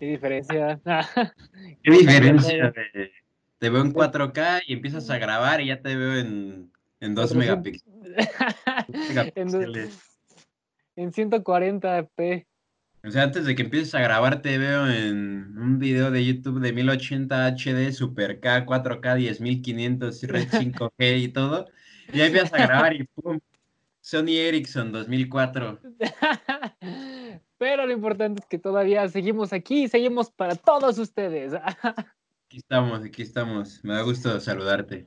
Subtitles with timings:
[0.00, 0.80] ¿Qué diferencia?
[1.82, 2.72] ¿Qué diferencia?
[3.58, 7.34] te veo en 4K y empiezas a grabar y ya te veo en, en 2
[7.36, 7.84] megapíxeles.
[10.96, 12.46] en 140p.
[13.02, 16.60] O sea, antes de que empieces a grabar, te veo en un video de YouTube
[16.60, 21.68] de 1080 HD, Super K, 4K, 10500, Red 5G y todo.
[22.12, 23.38] Y ahí empiezas a grabar y ¡pum!
[24.00, 25.80] Sony Ericsson 2004.
[27.60, 31.52] Pero lo importante es que todavía seguimos aquí y seguimos para todos ustedes.
[32.46, 33.84] aquí estamos, aquí estamos.
[33.84, 35.06] Me da gusto saludarte.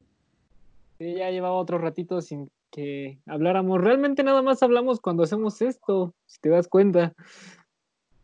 [1.00, 3.82] Sí, ya llevaba otro ratito sin que habláramos.
[3.82, 7.16] Realmente nada más hablamos cuando hacemos esto, si te das cuenta.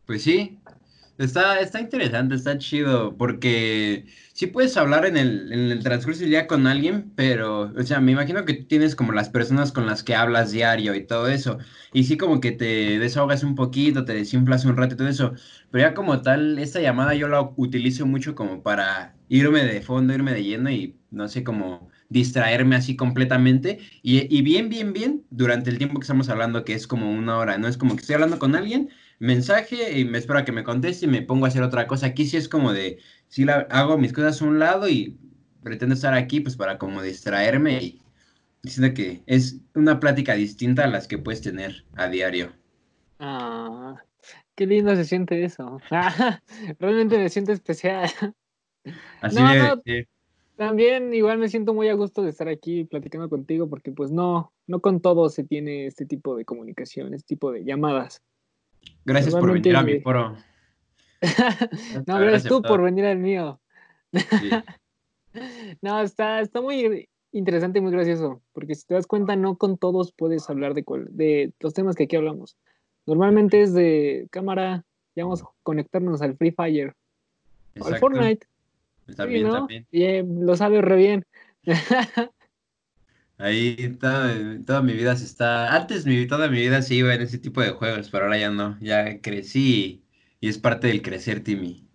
[0.06, 0.59] Pues sí,
[1.23, 6.30] está, está interesante, está chido, porque sí puedes hablar en el, en el transcurso del
[6.32, 10.04] día con alguien, pero, o sea, me imagino que tienes como las personas con las
[10.04, 11.59] que hablas diario y todo eso,
[11.94, 15.34] y sí como que te desahogas un poquito, te desinflas un rato y todo eso,
[15.72, 20.14] pero ya como tal, esta llamada yo la utilizo mucho como para irme de fondo,
[20.14, 25.25] irme de lleno y no sé, como distraerme así completamente y, y bien, bien, bien
[25.30, 27.67] durante el tiempo que estamos hablando, que es como una hora, ¿no?
[27.67, 31.06] Es como que estoy hablando con alguien mensaje y me espero a que me conteste
[31.06, 32.08] y me pongo a hacer otra cosa.
[32.08, 35.17] Aquí sí es como de, si la, hago mis cosas a un lado y
[35.62, 38.02] pretendo estar aquí pues para como distraerme y
[38.64, 42.53] diciendo que es una plática distinta a las que puedes tener a diario.
[43.20, 43.95] Ah,
[44.56, 45.80] qué lindo se siente eso.
[46.80, 48.09] Realmente me siento especial.
[49.22, 49.38] Así
[50.56, 54.53] También igual me siento muy a gusto de estar aquí platicando contigo porque pues no,
[54.67, 58.22] no con todo se tiene este tipo de comunicación, este tipo de llamadas.
[59.05, 60.36] Gracias por venir a mi foro.
[62.05, 63.59] no, gracias tú por venir al mío.
[65.81, 69.78] no, está, está muy interesante y muy gracioso, porque si te das cuenta, no con
[69.78, 72.58] todos puedes hablar de, de los temas que aquí hablamos.
[73.06, 76.94] Normalmente es de cámara, ya vamos a conectarnos al Free Fire
[77.80, 78.47] o al Fortnite.
[79.16, 79.47] También.
[79.91, 81.25] Y, eh, lo sabes re bien.
[83.39, 85.73] Ahí toda, mi vida se está.
[85.73, 88.51] Antes mi, toda mi vida se iba en ese tipo de juegos, pero ahora ya
[88.51, 88.77] no.
[88.81, 90.03] Ya crecí
[90.41, 91.88] y, es parte del crecer, Timmy.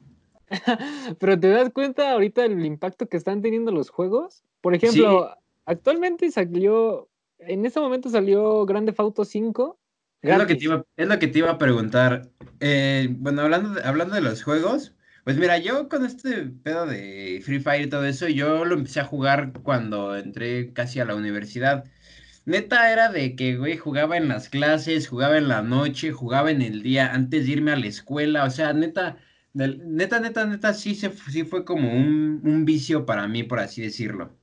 [1.20, 4.42] pero te das cuenta ahorita del impacto que están teniendo los juegos.
[4.62, 7.10] Por ejemplo, actualmente salió.
[7.38, 9.78] En este momento salió Grande Auto 5.
[10.22, 12.30] Es lo, que te iba, es lo que te iba a preguntar.
[12.60, 14.93] Eh, bueno, hablando hablando de los juegos,
[15.24, 19.00] pues mira, yo con este pedo de Free Fire y todo eso, yo lo empecé
[19.00, 21.84] a jugar cuando entré casi a la universidad.
[22.44, 26.60] Neta era de que, güey, jugaba en las clases, jugaba en la noche, jugaba en
[26.60, 28.44] el día antes de irme a la escuela.
[28.44, 29.16] O sea, neta,
[29.54, 34.36] neta, neta, neta, sí, se, sí fue como un, vicio para mí, por así decirlo.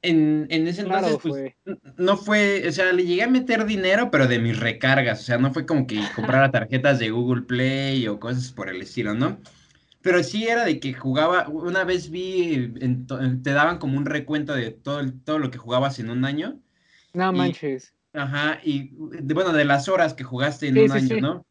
[0.00, 1.52] En, ese entonces, pues,
[1.98, 5.20] no fue, o sea, le llegué a meter dinero, pero de mis recargas.
[5.20, 8.80] O sea, no fue como que comprara tarjetas de Google Play o cosas por el
[8.80, 9.38] estilo, ¿no?
[10.06, 12.72] Pero sí era de que jugaba, una vez vi,
[13.42, 16.60] te daban como un recuento de todo, todo lo que jugabas en un año.
[17.12, 17.92] No manches.
[18.12, 21.46] Ajá, y bueno, de las horas que jugaste en un año, ¿no?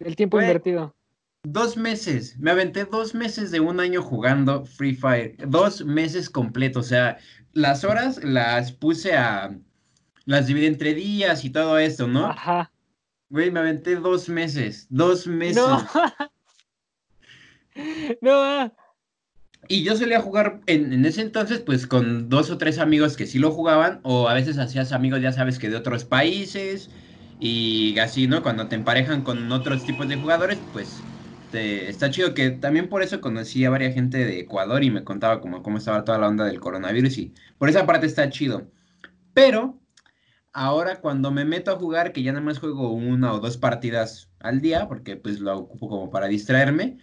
[0.00, 0.96] El tiempo invertido.
[1.44, 6.86] Dos meses, me aventé dos meses de un año jugando Free Fire, dos meses completos,
[6.86, 7.18] o sea,
[7.52, 9.56] las horas las puse a,
[10.24, 12.26] las dividí entre días y todo esto, ¿no?
[12.26, 12.72] Ajá.
[13.30, 15.62] Güey, me aventé dos meses, dos meses.
[15.62, 15.86] No.
[18.20, 18.32] No.
[18.34, 18.72] Ah.
[19.68, 23.38] Y yo solía jugar en, ese entonces, pues con dos o tres amigos que sí
[23.38, 26.90] lo jugaban, o a veces hacías amigos, ya sabes, que de otros países,
[27.38, 28.42] y así, ¿no?
[28.42, 31.06] Cuando te emparejan con otros tipos de jugadores, pues
[31.52, 35.40] está chido que también por eso conocí a varias gente de Ecuador y me contaba
[35.40, 38.70] cómo, cómo estaba toda la onda del coronavirus, y por esa parte está chido.
[39.32, 39.80] Pero
[40.52, 44.30] ahora cuando me meto a jugar, que ya nada más juego una o dos partidas
[44.40, 46.98] al día, porque pues lo ocupo como para distraerme,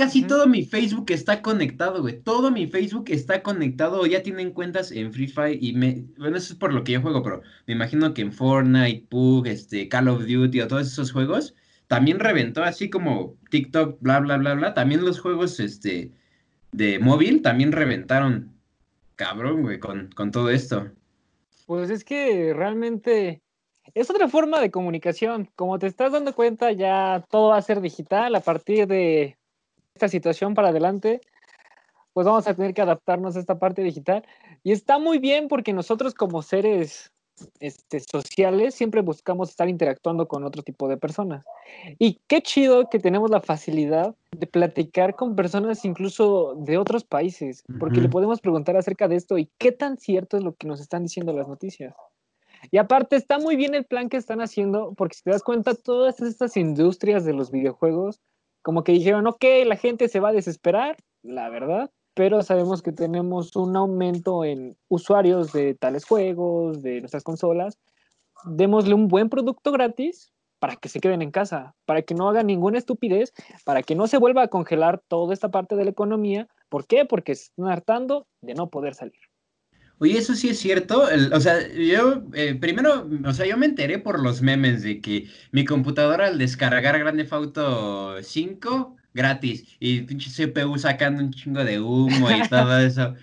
[0.00, 2.22] Casi todo mi Facebook está conectado, güey.
[2.22, 4.06] Todo mi Facebook está conectado.
[4.06, 6.06] Ya tienen cuentas en Free Fire y me...
[6.16, 9.46] Bueno, eso es por lo que yo juego, pero me imagino que en Fortnite, Pug,
[9.46, 11.54] este, Call of Duty o todos esos juegos
[11.86, 14.72] también reventó, así como TikTok, bla, bla, bla, bla.
[14.72, 16.10] También los juegos, este,
[16.72, 18.54] de móvil también reventaron.
[19.16, 20.90] Cabrón, güey, con, con todo esto.
[21.66, 23.42] Pues es que realmente
[23.92, 25.50] es otra forma de comunicación.
[25.56, 29.36] Como te estás dando cuenta, ya todo va a ser digital a partir de
[29.94, 31.20] esta situación para adelante,
[32.12, 34.24] pues vamos a tener que adaptarnos a esta parte digital.
[34.62, 37.12] Y está muy bien porque nosotros como seres
[37.60, 41.44] este, sociales siempre buscamos estar interactuando con otro tipo de personas.
[41.98, 47.64] Y qué chido que tenemos la facilidad de platicar con personas incluso de otros países,
[47.78, 50.80] porque le podemos preguntar acerca de esto y qué tan cierto es lo que nos
[50.80, 51.94] están diciendo las noticias.
[52.70, 55.74] Y aparte está muy bien el plan que están haciendo, porque si te das cuenta,
[55.74, 58.20] todas estas industrias de los videojuegos
[58.62, 62.92] como que dijeron, ok, la gente se va a desesperar, la verdad, pero sabemos que
[62.92, 67.78] tenemos un aumento en usuarios de tales juegos, de nuestras consolas.
[68.44, 72.46] Démosle un buen producto gratis para que se queden en casa, para que no hagan
[72.46, 73.32] ninguna estupidez,
[73.64, 76.48] para que no se vuelva a congelar toda esta parte de la economía.
[76.68, 77.06] ¿Por qué?
[77.06, 79.29] Porque se están hartando de no poder salir.
[80.02, 81.06] Oye, eso sí es cierto.
[81.32, 85.28] o sea, yo eh, primero, o sea, yo me enteré por los memes de que
[85.52, 91.80] mi computadora al descargar Grande Auto 5 gratis y pinche CPU sacando un chingo de
[91.80, 93.14] humo y todo eso.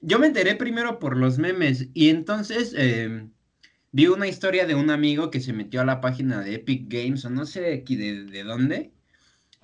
[0.00, 3.32] Yo me enteré primero por los memes y entonces em,
[3.90, 7.24] vi una historia de un amigo que se metió a la página de Epic Games
[7.24, 8.92] o no sé aquí de, de dónde.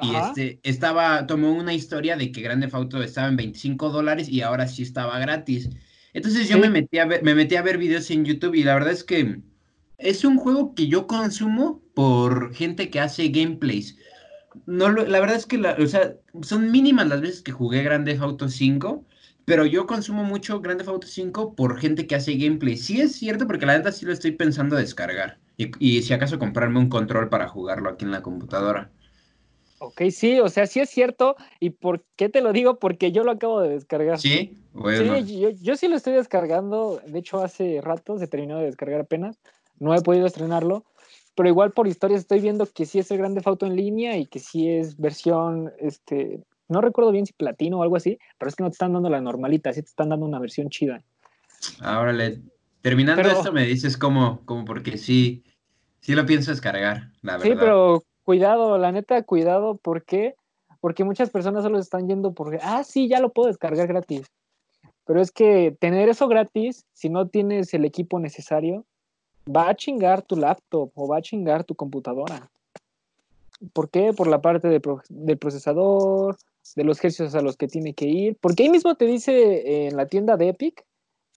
[0.00, 4.40] Y este, estaba, tomó una historia de que Grande Auto estaba en 25 dólares y
[4.40, 5.70] ahora sí estaba gratis.
[6.12, 8.74] Entonces yo me metí a ver, me metí a ver videos en YouTube y la
[8.74, 9.40] verdad es que
[9.98, 13.96] es un juego que yo consumo por gente que hace gameplays.
[14.66, 18.48] No, la verdad es que o sea, son mínimas las veces que jugué Grande Auto
[18.48, 19.04] 5,
[19.44, 22.76] pero yo consumo mucho Grande Auto 5 por gente que hace gameplay.
[22.76, 25.38] Sí es cierto, porque la neta sí lo estoy pensando descargar.
[25.56, 28.90] Y, y si acaso comprarme un control para jugarlo aquí en la computadora.
[29.82, 31.36] Ok, sí, o sea, sí es cierto.
[31.58, 32.78] ¿Y por qué te lo digo?
[32.78, 34.18] Porque yo lo acabo de descargar.
[34.18, 35.24] Sí, bueno.
[35.24, 37.00] Sí, yo, sí lo estoy descargando.
[37.06, 39.40] De hecho, hace rato se terminó de descargar apenas.
[39.78, 40.84] No he podido estrenarlo.
[41.34, 44.26] Pero igual por historias estoy viendo que sí es el Grande Auto en línea y
[44.26, 48.56] que sí es versión, este, no recuerdo bien si platino o algo así, pero es
[48.56, 51.02] que no te están dando la normalita, sí te están dando una versión chida.
[51.80, 52.12] Ahora,
[52.82, 55.42] terminando esto me dices cómo, cómo porque sí,
[56.00, 57.48] sí lo pienso descargar, la verdad.
[57.48, 60.36] Sí, pero cuidado, la neta, cuidado, ¿por qué?
[60.80, 64.30] Porque muchas personas solo están yendo porque, ah, sí, ya lo puedo descargar gratis.
[65.04, 68.84] Pero es que tener eso gratis, si no tienes el equipo necesario,
[69.44, 72.48] va a chingar tu laptop o va a chingar tu computadora.
[73.72, 74.12] ¿Por qué?
[74.12, 76.36] Por la parte del procesador,
[76.76, 78.36] de los ejercicios a los que tiene que ir.
[78.40, 80.86] Porque ahí mismo te dice en la tienda de Epic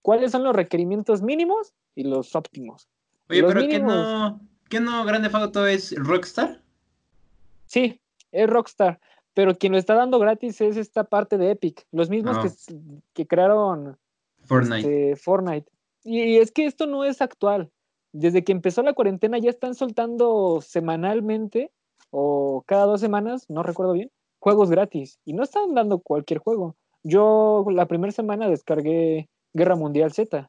[0.00, 2.86] cuáles son los requerimientos mínimos y los óptimos.
[3.28, 6.62] Oye, pero ¿qué no, ¿qué no Grande Auto es Rockstar?
[7.74, 8.00] Sí,
[8.30, 9.00] es Rockstar,
[9.34, 13.26] pero quien lo está dando gratis es esta parte de Epic, los mismos que, ah.
[13.26, 13.98] crearon
[14.44, 14.76] Fortnite.
[14.76, 15.68] Este, Fortnite.
[16.04, 17.72] Y es que esto no es actual.
[18.12, 21.72] Desde que empezó la cuarentena ya están soltando semanalmente
[22.10, 25.18] o cada dos semanas, no recuerdo bien, juegos gratis.
[25.24, 26.76] Y no están dando cualquier juego.
[27.02, 30.48] Yo la primera semana descargué Guerra Mundial Z.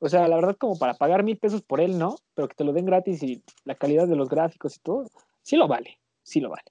[0.00, 2.16] O sea, la verdad como para pagar mil pesos por él, ¿no?
[2.34, 5.06] Pero que te lo den gratis y la calidad de los gráficos y todo,
[5.48, 6.64] sí lo vale, sí lo vale.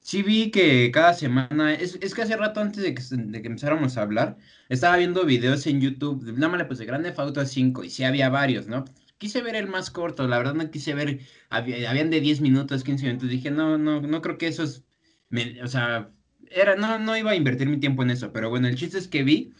[0.00, 3.48] Sí vi que cada semana, es, es que hace rato antes de que, de que,
[3.48, 4.36] empezáramos a hablar,
[4.68, 8.28] estaba viendo videos en YouTube, nada más le puse Grande Auto 5 y sí había
[8.30, 8.84] varios, ¿no?
[9.18, 13.06] Quise ver el más corto, la verdad no quise ver, habían de 10 minutos, 15
[13.06, 14.84] minutos, dije, no, no, no creo que eso es,
[15.62, 16.10] o sea,
[16.50, 19.06] era, no, no iba a invertir mi tiempo en eso, pero bueno, el chiste es
[19.08, 19.54] que vi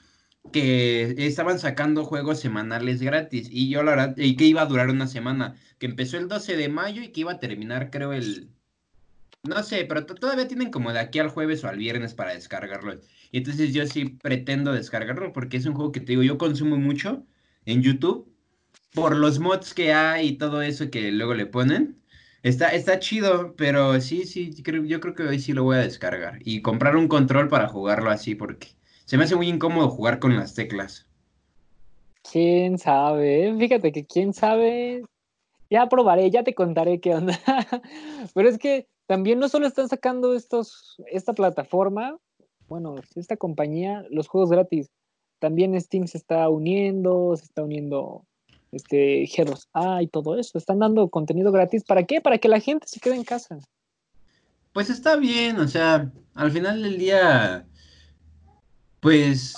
[0.53, 4.91] que estaban sacando juegos semanales gratis y yo la verdad, y que iba a durar
[4.91, 8.50] una semana, que empezó el 12 de mayo y que iba a terminar creo el
[9.44, 13.00] no sé, pero todavía tienen como de aquí al jueves o al viernes para descargarlo.
[13.31, 16.76] Y entonces yo sí pretendo descargarlo porque es un juego que te digo, yo consumo
[16.76, 17.26] mucho
[17.67, 18.32] en YouTube
[18.94, 22.00] por los mods que hay y todo eso que luego le ponen.
[22.43, 24.55] Está, está chido, pero sí, sí,
[24.87, 26.38] yo creo que hoy sí lo voy a descargar.
[26.45, 28.68] Y comprar un control para jugarlo así porque
[29.04, 31.07] se me hace muy incómodo jugar con las teclas.
[32.30, 33.54] ¿Quién sabe?
[33.59, 35.02] Fíjate que quién sabe.
[35.71, 37.38] Ya probaré, ya te contaré qué onda.
[38.35, 42.16] pero es que también no solo están sacando estos, esta plataforma,
[42.68, 44.90] bueno, esta compañía, los juegos gratis.
[45.38, 48.25] También Steam se está uniendo, se está uniendo
[48.73, 50.56] este G2A y todo eso.
[50.56, 51.84] Están dando contenido gratis.
[51.84, 52.20] ¿Para qué?
[52.20, 53.58] Para que la gente se quede en casa.
[54.73, 57.66] Pues está bien, o sea, al final del día,
[59.00, 59.54] pues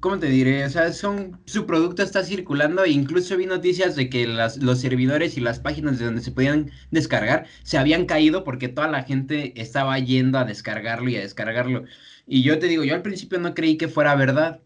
[0.00, 0.62] ¿Cómo te diré?
[0.64, 4.78] O sea, son, su producto está circulando e incluso vi noticias de que las, los
[4.80, 9.04] servidores y las páginas de donde se podían descargar se habían caído porque toda la
[9.04, 11.84] gente estaba yendo a descargarlo y a descargarlo.
[12.26, 14.60] Y yo te digo, yo al principio no creí que fuera verdad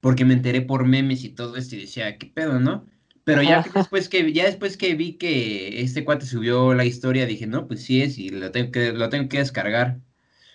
[0.00, 2.86] porque me enteré por memes y todo esto y decía, ¿qué pedo, no?
[3.24, 7.46] Pero ya después que ya después que vi que este cuate subió la historia, dije,
[7.46, 10.00] no, pues sí es y lo tengo que, lo tengo que descargar.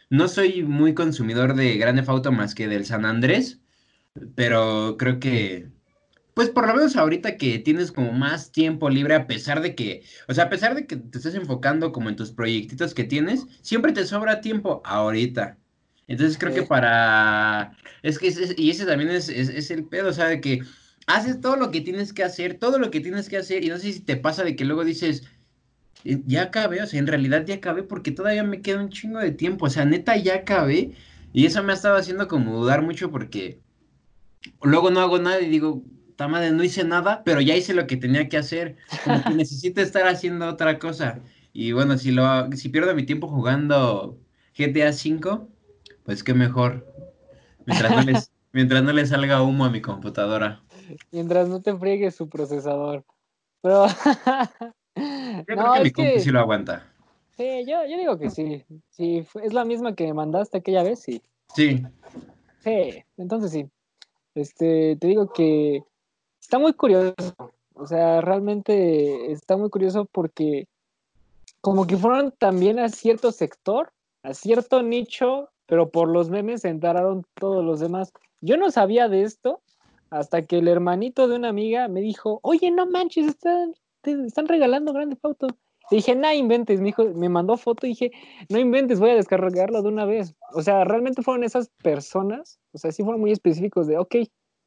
[0.09, 3.61] No soy muy consumidor de Grande Auto más que del San Andrés
[4.35, 5.69] pero creo que,
[6.33, 10.03] pues por lo menos ahorita que tienes como más tiempo libre, a pesar de que,
[10.27, 13.45] o sea, a pesar de que te estés enfocando como en tus proyectitos que tienes,
[13.61, 15.57] siempre te sobra tiempo ahorita.
[16.07, 20.27] Entonces creo que para, es que, y ese también es, es, el pedo, o sea,
[20.27, 20.61] de que
[21.07, 23.77] haces todo lo que tienes que hacer, todo lo que tienes que hacer, y no
[23.77, 25.23] sé si te pasa de que luego dices,
[26.03, 29.31] ya acabé, o sea, en realidad ya acabé porque todavía me queda un chingo de
[29.31, 30.91] tiempo, o sea, neta ya acabé
[31.33, 33.59] y eso me ha estado haciendo como dudar mucho porque
[34.61, 35.83] luego no hago nada y digo,
[36.17, 39.81] madre, no hice nada, pero ya hice lo que tenía que hacer, como que necesito
[39.81, 41.21] estar haciendo otra cosa.
[41.53, 44.19] Y bueno, si lo si pierdo mi tiempo jugando
[44.57, 45.47] GTA V,
[46.03, 46.85] pues qué mejor.
[47.65, 50.63] Mientras no les, mientras no le salga humo a mi computadora.
[51.11, 53.05] Mientras no te friegue su procesador.
[53.61, 53.87] Pero
[54.95, 56.91] Yo creo que mi compu sí lo aguanta.
[57.37, 58.63] Sí, yo, yo digo que sí.
[58.89, 61.21] Sí, es la misma que mandaste aquella vez, sí.
[61.53, 61.83] Sí.
[62.63, 63.69] Sí, entonces sí.
[64.35, 65.83] Este, te digo que
[66.39, 67.15] está muy curioso.
[67.73, 70.67] O sea, realmente está muy curioso porque
[71.61, 73.91] como que fueron también a cierto sector,
[74.23, 76.73] a cierto nicho, pero por los memes se
[77.39, 78.13] todos los demás.
[78.41, 79.61] Yo no sabía de esto
[80.09, 83.73] hasta que el hermanito de una amiga me dijo, oye, no manches, están
[84.03, 85.47] están regalando Grande Auto.
[85.91, 88.11] Dije, no inventes, mi hijo me mandó foto y dije,
[88.49, 90.35] no inventes, voy a descargarlo de una vez.
[90.53, 94.15] O sea, realmente fueron esas personas, o sea, sí fueron muy específicos de, ok,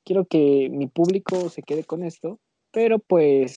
[0.05, 2.39] quiero que mi público se quede con esto,
[2.71, 3.57] pero pues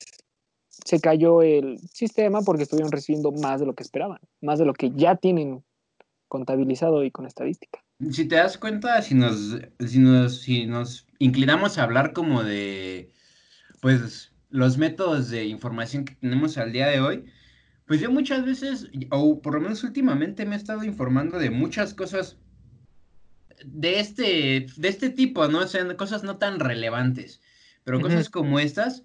[0.69, 4.73] se cayó el sistema porque estuvieron recibiendo más de lo que esperaban, más de lo
[4.73, 5.63] que ya tienen
[6.27, 7.83] contabilizado y con estadística.
[8.09, 13.11] Si te das cuenta, si nos, si nos, si nos inclinamos a hablar como de,
[13.81, 17.25] pues, los métodos de información que tenemos al día de hoy,
[17.91, 21.93] pues yo muchas veces, o por lo menos últimamente me he estado informando de muchas
[21.93, 22.37] cosas
[23.65, 25.59] de este, de este tipo, ¿no?
[25.59, 27.41] O sea, cosas no tan relevantes,
[27.83, 29.03] pero cosas como estas,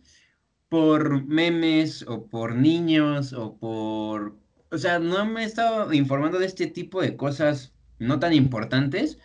[0.69, 4.37] por memes o por niños o por...
[4.71, 9.19] O sea, no me he estado informando de este tipo de cosas no tan importantes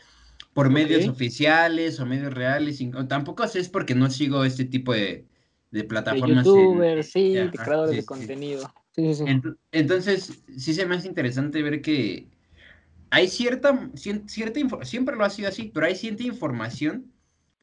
[0.54, 2.80] por medios oficiales o medios reales.
[3.08, 5.28] tampoco sé es porque no sigo este tipo de,
[5.70, 6.46] de plataformas.
[6.46, 8.68] De youtubers, sí, de creadores de contenido.
[9.72, 12.30] Entonces, sí se me hace interesante ver que
[13.10, 17.12] hay cierta, cierta siempre lo ha sido así, pero hay cierta información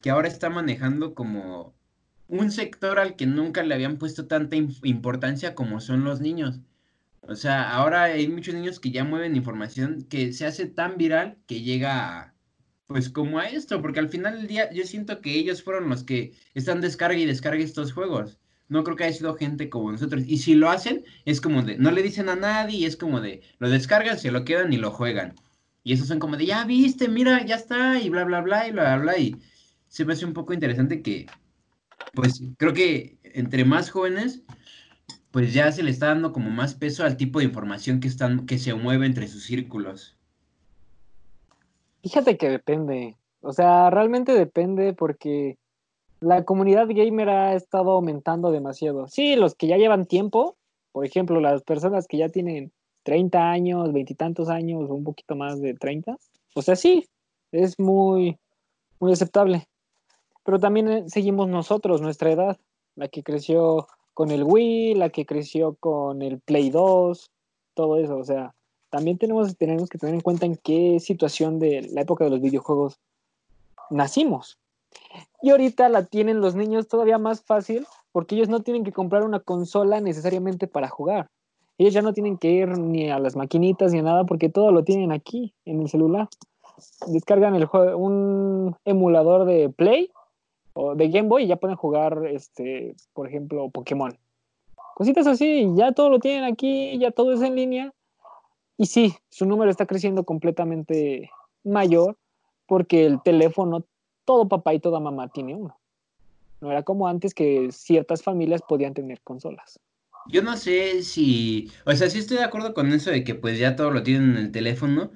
[0.01, 1.75] que ahora está manejando como
[2.27, 6.61] un sector al que nunca le habían puesto tanta importancia como son los niños.
[7.21, 11.37] O sea, ahora hay muchos niños que ya mueven información que se hace tan viral
[11.47, 12.35] que llega
[12.87, 16.03] pues como a esto, porque al final del día yo siento que ellos fueron los
[16.03, 18.39] que están descarga y descarga estos juegos.
[18.69, 20.23] No creo que haya sido gente como nosotros.
[20.25, 23.41] Y si lo hacen, es como de, no le dicen a nadie, es como de,
[23.57, 25.35] lo descargan, se lo quedan y lo juegan.
[25.83, 28.71] Y esos son como de, ya viste, mira, ya está, y bla, bla, bla, y
[28.71, 29.17] bla, bla, bla.
[29.17, 29.35] Y
[29.87, 31.25] se me hace un poco interesante que,
[32.13, 34.43] pues creo que entre más jóvenes,
[35.31, 38.45] pues ya se le está dando como más peso al tipo de información que, están,
[38.45, 40.17] que se mueve entre sus círculos.
[42.01, 43.17] Fíjate que depende.
[43.41, 45.57] O sea, realmente depende porque
[46.21, 49.07] la comunidad gamer ha estado aumentando demasiado.
[49.07, 50.57] Sí, los que ya llevan tiempo,
[50.91, 52.71] por ejemplo, las personas que ya tienen
[53.03, 56.17] 30 años, veintitantos años un poquito más de 30,
[56.55, 57.07] o sea, sí,
[57.51, 58.37] es muy,
[58.99, 59.67] muy aceptable.
[60.43, 62.57] Pero también eh, seguimos nosotros, nuestra edad,
[62.95, 67.31] la que creció con el Wii, la que creció con el Play 2,
[67.73, 68.53] todo eso, o sea,
[68.89, 72.41] también tenemos, tenemos que tener en cuenta en qué situación de la época de los
[72.41, 72.99] videojuegos
[73.89, 74.57] nacimos.
[75.41, 79.23] Y ahorita la tienen los niños todavía más fácil porque ellos no tienen que comprar
[79.23, 81.29] una consola necesariamente para jugar.
[81.77, 84.71] Ellos ya no tienen que ir ni a las maquinitas ni a nada porque todo
[84.71, 86.27] lo tienen aquí en el celular.
[87.07, 90.11] Descargan el un emulador de Play
[90.73, 94.17] o de Game Boy y ya pueden jugar, este, por ejemplo, Pokémon.
[94.95, 97.93] Cositas así, ya todo lo tienen aquí, ya todo es en línea
[98.79, 101.29] y sí, su número está creciendo completamente
[101.65, 102.15] mayor
[102.65, 103.83] porque el teléfono,
[104.29, 105.75] todo papá y toda mamá tiene uno.
[106.61, 109.79] No era como antes que ciertas familias podían tener consolas.
[110.27, 113.57] Yo no sé si, o sea, sí estoy de acuerdo con eso de que pues
[113.57, 115.09] ya todo lo tienen en el teléfono,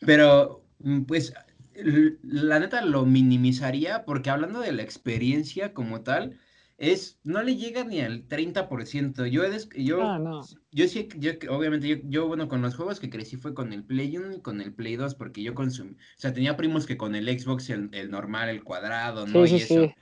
[0.00, 1.32] pero mm, pues
[2.22, 6.38] la neta lo minimizaría porque hablando de la experiencia como tal,
[6.78, 9.26] es, no le llega ni al 30%.
[9.26, 9.42] Yo,
[9.76, 13.52] yo, ah, yo sí, yo, obviamente, yo, yo, bueno, con los juegos que crecí fue
[13.52, 16.56] con el Play 1 y con el Play 2, porque yo consumí, o sea, tenía
[16.56, 19.44] primos que con el Xbox, el, normal, el cuadrado, ¿no?
[19.44, 19.92] y eso.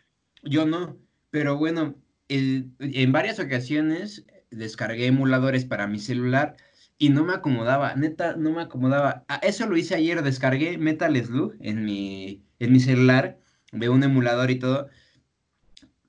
[0.42, 0.98] Yo no,
[1.30, 1.96] pero bueno,
[2.28, 6.56] en varias ocasiones descargué emuladores para mi celular
[6.98, 9.24] y no me acomodaba, neta, no me acomodaba.
[9.28, 13.38] A eso lo hice ayer, descargué Metal Slug en mi, en mi celular,
[13.72, 14.88] de un emulador y todo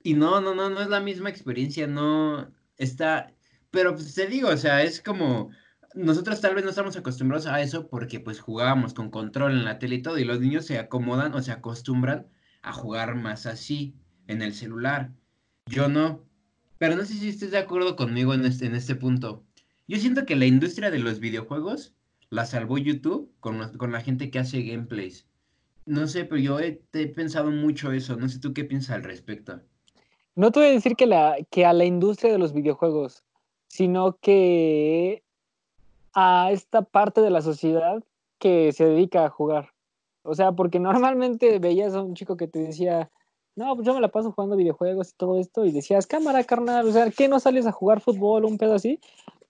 [0.08, 3.34] y no, no, no, no es la misma experiencia, no está,
[3.70, 5.50] pero pues te digo, o sea, es como,
[5.94, 9.78] nosotros tal vez no estamos acostumbrados a eso porque pues jugábamos con control en la
[9.78, 12.26] tele y todo, y los niños se acomodan o se acostumbran
[12.62, 13.96] a jugar más así
[14.28, 15.12] en el celular.
[15.66, 16.24] Yo no,
[16.78, 19.44] pero no sé si estés de acuerdo conmigo en este, en este punto.
[19.88, 21.94] Yo siento que la industria de los videojuegos
[22.30, 25.26] la salvó YouTube con, con la gente que hace gameplays.
[25.84, 26.80] No sé, pero yo he,
[27.14, 28.16] pensado mucho eso.
[28.16, 29.62] No sé tú qué piensas al respecto.
[30.38, 33.24] No te voy a decir que, a la industria de los videojuegos,
[33.66, 35.24] sino que
[36.14, 38.04] a esta parte de la sociedad
[38.38, 39.70] que se dedica a jugar.
[40.22, 43.10] O sea, porque normalmente veías a un chico que te decía,
[43.56, 46.86] no, pues yo me la paso jugando videojuegos y todo esto, y decías, cámara, carnal,
[46.86, 49.00] o sea, ¿qué no sales a jugar fútbol o un pedo así?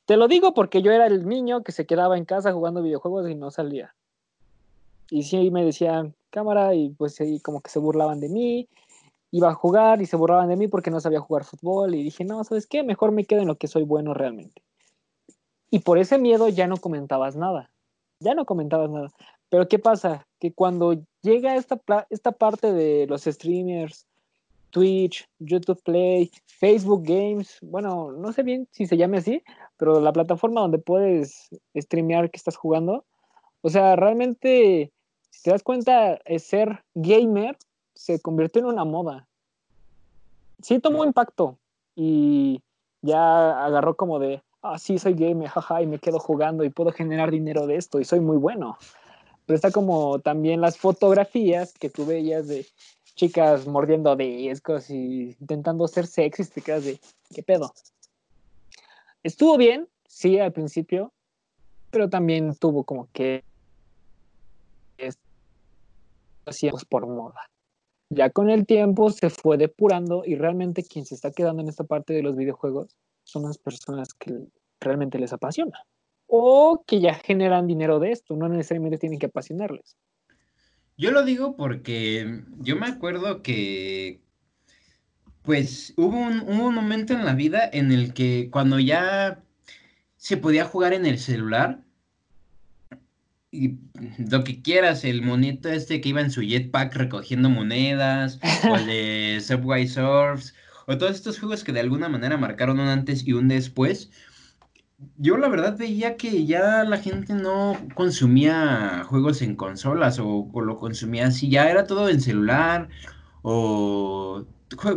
[0.06, 3.28] Te lo digo porque yo era el niño que se quedaba en casa jugando videojuegos
[3.28, 3.94] y no salía.
[5.10, 8.68] Y sí me decían, cámara, y pues ahí como que se burlaban de mí,
[9.30, 12.24] iba a jugar y se burlaban de mí porque no sabía jugar fútbol, y dije,
[12.24, 12.82] no, ¿sabes qué?
[12.82, 14.62] Mejor me quedo en lo que soy bueno realmente.
[15.70, 17.70] Y por ese miedo ya no comentabas nada,
[18.20, 19.10] ya no comentabas nada.
[19.50, 20.26] Pero ¿qué pasa?
[20.38, 21.80] Que cuando llega esta,
[22.10, 24.06] esta parte de los streamers,
[24.70, 29.42] Twitch, YouTube Play, Facebook Games, bueno, no sé bien si se llame así,
[29.76, 33.04] pero la plataforma donde puedes streamear que estás jugando,
[33.62, 34.92] o sea, realmente,
[35.30, 37.56] si te das cuenta, ser gamer
[37.98, 39.26] se convirtió en una moda.
[40.62, 41.58] Sí tomó impacto
[41.96, 42.62] y
[43.02, 46.92] ya agarró como de, ah, sí, soy gamer, jaja, y me quedo jugando y puedo
[46.92, 48.78] generar dinero de esto y soy muy bueno.
[49.46, 52.66] Pero está como también las fotografías que tú veías de
[53.16, 57.00] chicas mordiendo discos y intentando ser sexy, te quedas de,
[57.34, 57.74] ¿qué pedo?
[59.24, 61.12] Estuvo bien, sí, al principio,
[61.90, 63.42] pero también tuvo como que
[66.46, 67.50] hacíamos por moda.
[68.10, 71.84] Ya con el tiempo se fue depurando y realmente quien se está quedando en esta
[71.84, 74.32] parte de los videojuegos son las personas que
[74.80, 75.84] realmente les apasiona
[76.26, 79.96] o que ya generan dinero de esto, no necesariamente tienen que apasionarles.
[80.96, 84.20] Yo lo digo porque yo me acuerdo que,
[85.42, 89.42] pues, hubo un, un, momento en la vida en el que cuando ya
[90.16, 91.82] se podía jugar en el celular,
[93.50, 93.78] y
[94.18, 98.86] lo que quieras, el monito este que iba en su jetpack recogiendo monedas, o el
[98.86, 100.54] de Subway Surfs,
[100.86, 104.10] o todos estos juegos que de alguna manera marcaron un antes y un después,
[105.16, 110.78] yo la verdad veía que ya la gente no consumía juegos en consolas o, lo
[110.78, 112.88] consumía así, ya era todo en celular
[113.42, 114.46] o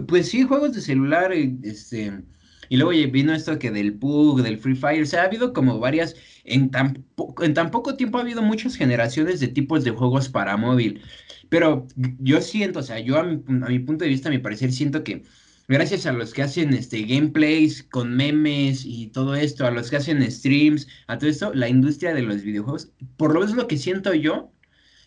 [0.07, 2.23] pues sí, juegos de celular, este,
[2.67, 5.79] y luego vino esto que del PUG, del Free Fire, o sea, ha habido como
[5.79, 7.05] varias, en tan,
[7.41, 11.01] en tan poco tiempo ha habido muchas generaciones de tipos de juegos para móvil,
[11.49, 11.87] pero
[12.19, 14.71] yo siento, o sea, yo a mi, a mi punto de vista, a mi parecer,
[14.71, 15.23] siento que
[15.67, 19.97] gracias a los que hacen este gameplays con memes y todo esto, a los que
[19.97, 23.77] hacen streams, a todo esto, la industria de los videojuegos, por lo menos lo que
[23.77, 24.51] siento yo,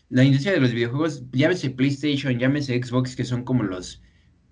[0.09, 4.01] la industria de los videojuegos, llámese PlayStation, llámese Xbox, que son como los,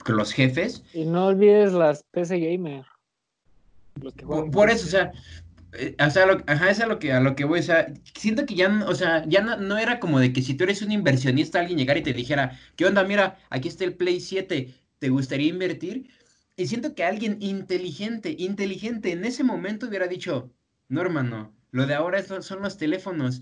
[0.08, 0.84] los jefes.
[0.93, 2.86] Y no olvides las PC Gamer.
[4.52, 5.12] por, eso, o sea,
[5.75, 7.62] eh, o sea, ajá, es lo que a lo que voy,
[8.15, 10.81] siento que ya, o sea, ya no, no, era como de que si tú eres
[10.81, 13.03] un inversionista, alguien llegara y te dijera, ¿qué onda?
[13.03, 16.09] Mira, aquí está el Play 7, te gustaría invertir.
[16.55, 20.51] Y siento que alguien inteligente, inteligente en ese momento hubiera dicho,
[20.88, 23.41] no hermano, lo de ahora son los teléfonos.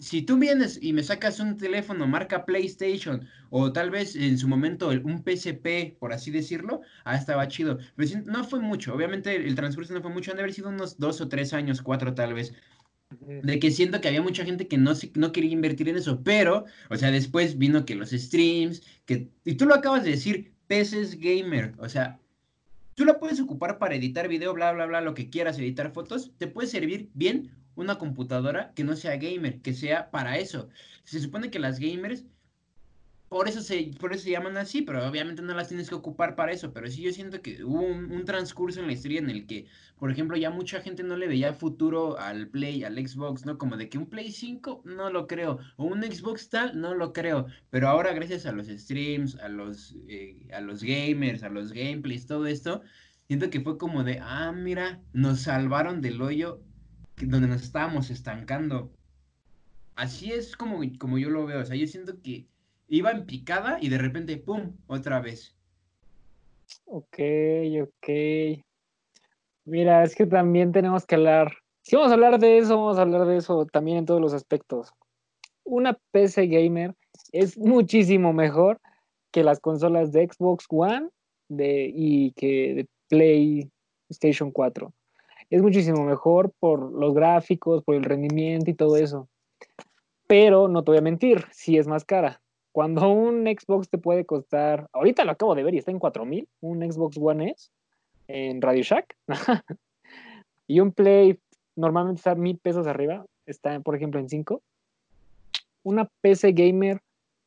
[0.00, 4.48] Si tú vienes y me sacas un teléfono marca PlayStation o tal vez en su
[4.48, 7.78] momento un PSP, por así decirlo, ah, estaba chido.
[7.96, 10.98] Pero no fue mucho, obviamente el transcurso no fue mucho, han de haber sido unos
[10.98, 12.54] dos o tres años, cuatro tal vez
[13.10, 16.64] de que siento que había mucha gente que no, no quería invertir en eso, pero,
[16.88, 21.18] o sea, después vino que los streams, que, y tú lo acabas de decir, peces
[21.18, 21.74] gamer.
[21.78, 22.20] O sea,
[22.94, 26.32] tú la puedes ocupar para editar video, bla, bla, bla, lo que quieras, editar fotos.
[26.38, 30.68] Te puede servir bien una computadora que no sea gamer, que sea para eso.
[31.04, 32.24] Se supone que las gamers
[33.30, 36.34] por eso se, por eso se llaman así, pero obviamente no las tienes que ocupar
[36.34, 36.72] para eso.
[36.72, 39.66] Pero sí yo siento que hubo un, transcurso en la historia en el que,
[40.00, 43.56] por ejemplo, ya mucha gente no le veía futuro al Play, al Xbox, ¿no?
[43.56, 47.12] Como de que un Play 5 no lo creo, o un Xbox tal, no lo
[47.12, 47.46] creo.
[47.70, 52.26] Pero ahora gracias a los streams, a los, eh, a los gamers, a los gameplays,
[52.26, 52.82] todo esto,
[53.28, 56.64] siento que fue como de, ah, mira, nos salvaron del hoyo
[57.26, 58.90] donde nos estábamos estancando.
[59.94, 61.60] Así es como, como yo lo veo.
[61.60, 62.46] O sea, yo siento que
[62.88, 65.54] iba en picada y de repente, ¡pum!, otra vez.
[66.86, 67.18] Ok,
[67.82, 68.62] ok.
[69.64, 71.52] Mira, es que también tenemos que hablar,
[71.82, 74.32] si vamos a hablar de eso, vamos a hablar de eso también en todos los
[74.32, 74.92] aspectos.
[75.64, 76.94] Una PC gamer
[77.32, 78.80] es muchísimo mejor
[79.30, 81.10] que las consolas de Xbox One
[81.48, 84.92] y que de PlayStation 4.
[85.50, 89.28] Es muchísimo mejor por los gráficos, por el rendimiento y todo eso.
[90.26, 92.40] Pero no te voy a mentir, sí es más cara.
[92.72, 96.48] Cuando un Xbox te puede costar, ahorita lo acabo de ver y está en 4000,
[96.60, 97.68] un Xbox One S
[98.28, 99.16] en Radio Shack.
[100.68, 101.38] y un Play
[101.74, 104.62] normalmente está mil pesos arriba, está por ejemplo en 5,
[105.82, 107.00] una PC gamer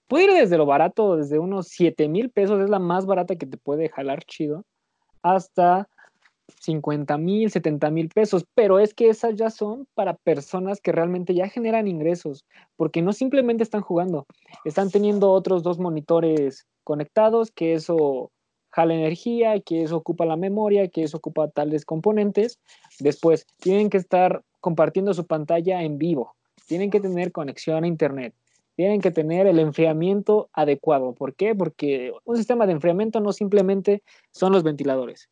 [0.07, 3.45] puede ir desde lo barato, desde unos 7 mil pesos, es la más barata que
[3.45, 4.65] te puede jalar chido,
[5.21, 5.87] hasta
[6.59, 11.33] 50 mil, 70 mil pesos, pero es que esas ya son para personas que realmente
[11.33, 14.25] ya generan ingresos, porque no simplemente están jugando,
[14.65, 18.31] están teniendo otros dos monitores conectados, que eso
[18.71, 22.59] jala energía, que eso ocupa la memoria, que eso ocupa tales componentes.
[22.99, 26.35] Después, tienen que estar compartiendo su pantalla en vivo,
[26.67, 28.33] tienen que tener conexión a Internet,
[28.75, 31.13] tienen que tener el enfriamiento adecuado.
[31.13, 31.53] ¿Por qué?
[31.53, 34.01] Porque un sistema de enfriamiento no simplemente
[34.31, 35.29] son los ventiladores.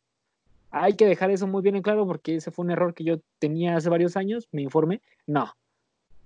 [0.72, 3.20] Hay que dejar eso muy bien en claro porque ese fue un error que yo
[3.38, 5.02] tenía hace varios años, me informé.
[5.26, 5.52] No.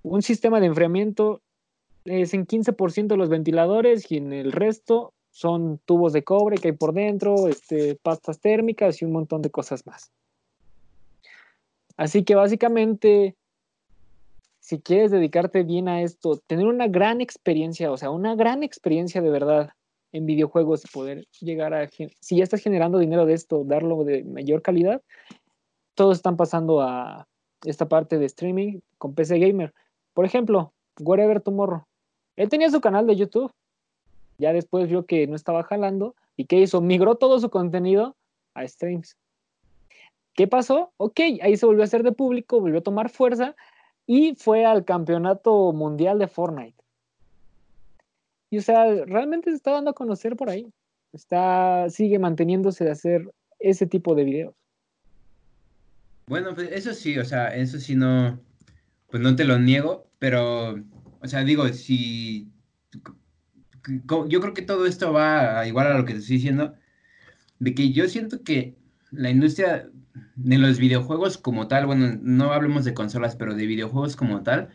[0.03, 1.41] Un sistema de enfriamiento
[2.05, 6.69] es en 15% de los ventiladores y en el resto son tubos de cobre que
[6.69, 10.11] hay por dentro, este, pastas térmicas y un montón de cosas más.
[11.97, 13.35] Así que básicamente,
[14.61, 19.21] si quieres dedicarte bien a esto, tener una gran experiencia, o sea, una gran experiencia
[19.21, 19.71] de verdad
[20.11, 24.23] en videojuegos y poder llegar a, si ya estás generando dinero de esto, darlo de
[24.23, 25.01] mayor calidad,
[25.95, 27.27] todos están pasando a
[27.63, 29.73] esta parte de streaming con PC Gamer.
[30.13, 31.83] Por ejemplo, Whatever Tomorrow.
[32.35, 33.51] Él tenía su canal de YouTube
[34.37, 36.81] ya después vio que no estaba jalando y ¿qué hizo?
[36.81, 38.15] Migró todo su contenido
[38.53, 39.17] a streams.
[40.33, 40.91] ¿Qué pasó?
[40.97, 43.55] Ok, ahí se volvió a hacer de público, volvió a tomar fuerza
[44.05, 46.77] y fue al campeonato mundial de Fortnite.
[48.49, 50.71] Y o sea, realmente se está dando a conocer por ahí.
[51.13, 54.55] Está, sigue manteniéndose de hacer ese tipo de videos.
[56.27, 58.39] Bueno, pues eso sí, o sea, eso sí no,
[59.09, 60.75] pues no te lo niego, pero,
[61.21, 62.49] o sea, digo, si
[64.27, 66.75] yo creo que todo esto va igual a lo que te estoy diciendo,
[67.59, 68.75] de que yo siento que
[69.11, 69.89] la industria
[70.35, 74.69] de los videojuegos como tal, bueno, no hablemos de consolas, pero de videojuegos como tal,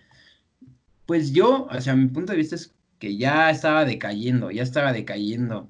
[1.07, 4.93] pues yo, o sea, mi punto de vista es que ya estaba decayendo, ya estaba
[4.93, 5.69] decayendo.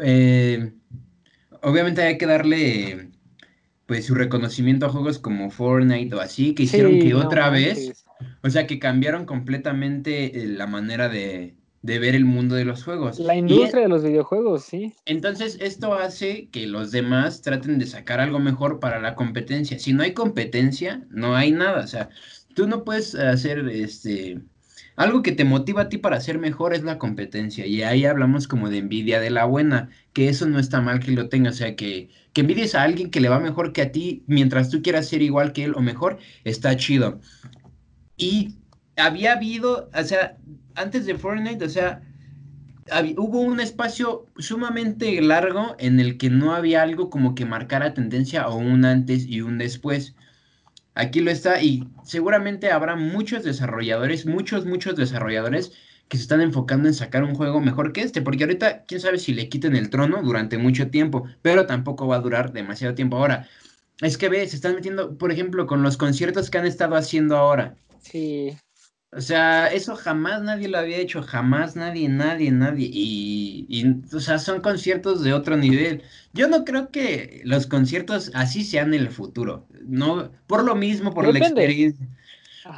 [0.00, 0.72] Eh,
[1.60, 3.10] obviamente hay que darle
[3.86, 8.06] pues su reconocimiento a juegos como Fortnite o así, que hicieron que otra vez,
[8.44, 12.84] o sea, que cambiaron completamente eh, la manera de, de ver el mundo de los
[12.84, 13.18] juegos.
[13.18, 14.94] La industria de los videojuegos, sí.
[15.04, 19.80] Entonces, esto hace que los demás traten de sacar algo mejor para la competencia.
[19.80, 21.82] Si no hay competencia, no hay nada.
[21.82, 22.08] O sea,
[22.54, 24.40] tú no puedes hacer este.
[24.96, 27.66] Algo que te motiva a ti para ser mejor es la competencia.
[27.66, 31.12] Y ahí hablamos como de envidia de la buena, que eso no está mal que
[31.12, 31.54] lo tengas.
[31.54, 34.70] O sea, que, que envidies a alguien que le va mejor que a ti mientras
[34.70, 37.20] tú quieras ser igual que él o mejor, está chido.
[38.16, 38.56] Y
[38.96, 40.38] había habido, o sea,
[40.74, 42.02] antes de Fortnite, o sea,
[43.16, 48.48] hubo un espacio sumamente largo en el que no había algo como que marcara tendencia
[48.48, 50.14] o un antes y un después.
[50.94, 55.72] Aquí lo está y seguramente habrá muchos desarrolladores, muchos, muchos desarrolladores
[56.08, 59.18] que se están enfocando en sacar un juego mejor que este, porque ahorita quién sabe
[59.18, 63.16] si le quiten el trono durante mucho tiempo, pero tampoco va a durar demasiado tiempo.
[63.16, 63.48] Ahora,
[64.02, 67.36] es que ve, se están metiendo, por ejemplo, con los conciertos que han estado haciendo
[67.36, 67.76] ahora.
[68.00, 68.54] Sí.
[69.14, 72.88] O sea, eso jamás nadie lo había hecho, jamás nadie, nadie, nadie.
[72.90, 76.02] Y, y, o sea, son conciertos de otro nivel.
[76.32, 79.66] Yo no creo que los conciertos así sean en el futuro.
[79.84, 82.08] No, por lo mismo, por la experiencia.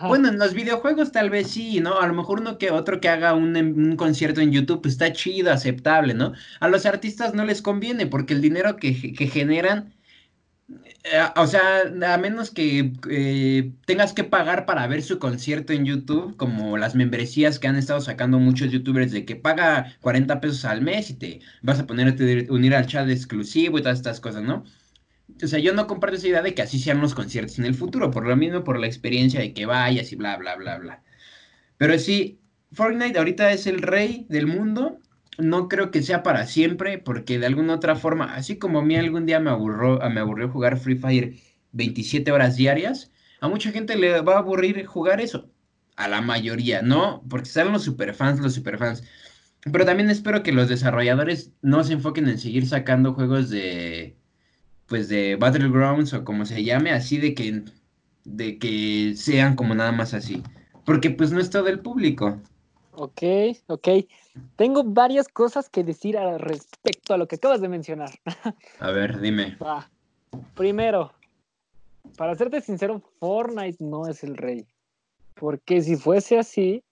[0.09, 2.01] Bueno, en los videojuegos tal vez sí, ¿no?
[2.01, 5.13] A lo mejor uno que otro que haga un, un, concierto en YouTube pues, está
[5.13, 6.33] chido, aceptable, ¿no?
[6.59, 9.94] A los artistas no les conviene porque el dinero que, que generan
[10.69, 15.85] eh, o sea, a menos que eh, tengas que pagar para ver su concierto en
[15.85, 20.65] YouTube, como las membresías que han estado sacando muchos youtubers de que paga 40 pesos
[20.65, 24.21] al mes y te vas a poner a unir al chat exclusivo y todas estas
[24.21, 24.65] cosas, ¿no?
[25.43, 27.75] O sea, yo no comparto esa idea de que así sean los conciertos en el
[27.75, 31.03] futuro, por lo mismo, por la experiencia de que vayas y bla, bla, bla, bla.
[31.77, 32.41] Pero sí,
[32.73, 35.01] Fortnite ahorita es el rey del mundo
[35.39, 38.97] no creo que sea para siempre, porque de alguna otra forma, así como a mí
[38.97, 41.35] algún día me aburrió, me aburrió jugar Free Fire
[41.73, 45.51] 27 horas diarias, a mucha gente le va a aburrir jugar eso.
[45.97, 47.23] A la mayoría, ¿no?
[47.29, 49.05] Porque salen los superfans, los superfans.
[49.71, 54.17] Pero también espero que los desarrolladores no se enfoquen en seguir sacando juegos de.
[54.87, 57.63] Pues de Battlegrounds o como se llame, así de que.
[58.25, 60.43] de que sean como nada más así.
[60.85, 62.41] Porque pues no es todo el público.
[62.93, 63.23] Ok,
[63.67, 63.89] ok.
[64.57, 68.11] Tengo varias cosas que decir al respecto a lo que acabas de mencionar.
[68.81, 69.57] A ver, dime.
[70.55, 71.13] Primero,
[72.17, 74.67] para serte sincero, Fortnite no es el rey.
[75.35, 76.83] Porque si fuese así,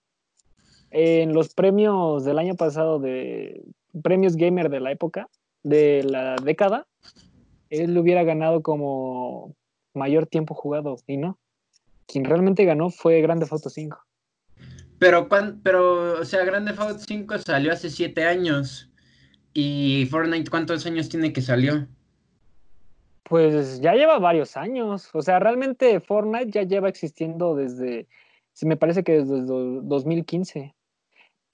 [0.91, 3.63] en los premios del año pasado de
[4.01, 5.29] premios gamer de la época,
[5.63, 6.87] de la década,
[7.69, 9.55] él hubiera ganado como
[9.93, 11.37] mayor tiempo jugado y no.
[12.05, 13.97] Quien realmente ganó fue Grande Auto 5.
[15.03, 15.27] Pero,
[15.63, 18.89] pero, o sea, Grande Auto 5 salió hace siete años.
[19.53, 21.89] ¿Y Fortnite cuántos años tiene que salió?
[23.23, 25.09] Pues ya lleva varios años.
[25.13, 28.07] O sea, realmente Fortnite ya lleva existiendo desde,
[28.53, 30.73] se me parece que desde 2015.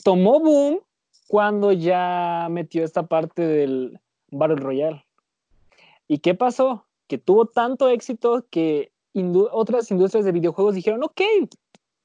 [0.03, 0.81] Tomó boom
[1.27, 5.05] cuando ya metió esta parte del Battle Royale.
[6.07, 6.85] ¿Y qué pasó?
[7.07, 8.91] Que tuvo tanto éxito que
[9.49, 11.21] otras industrias de videojuegos dijeron, ok,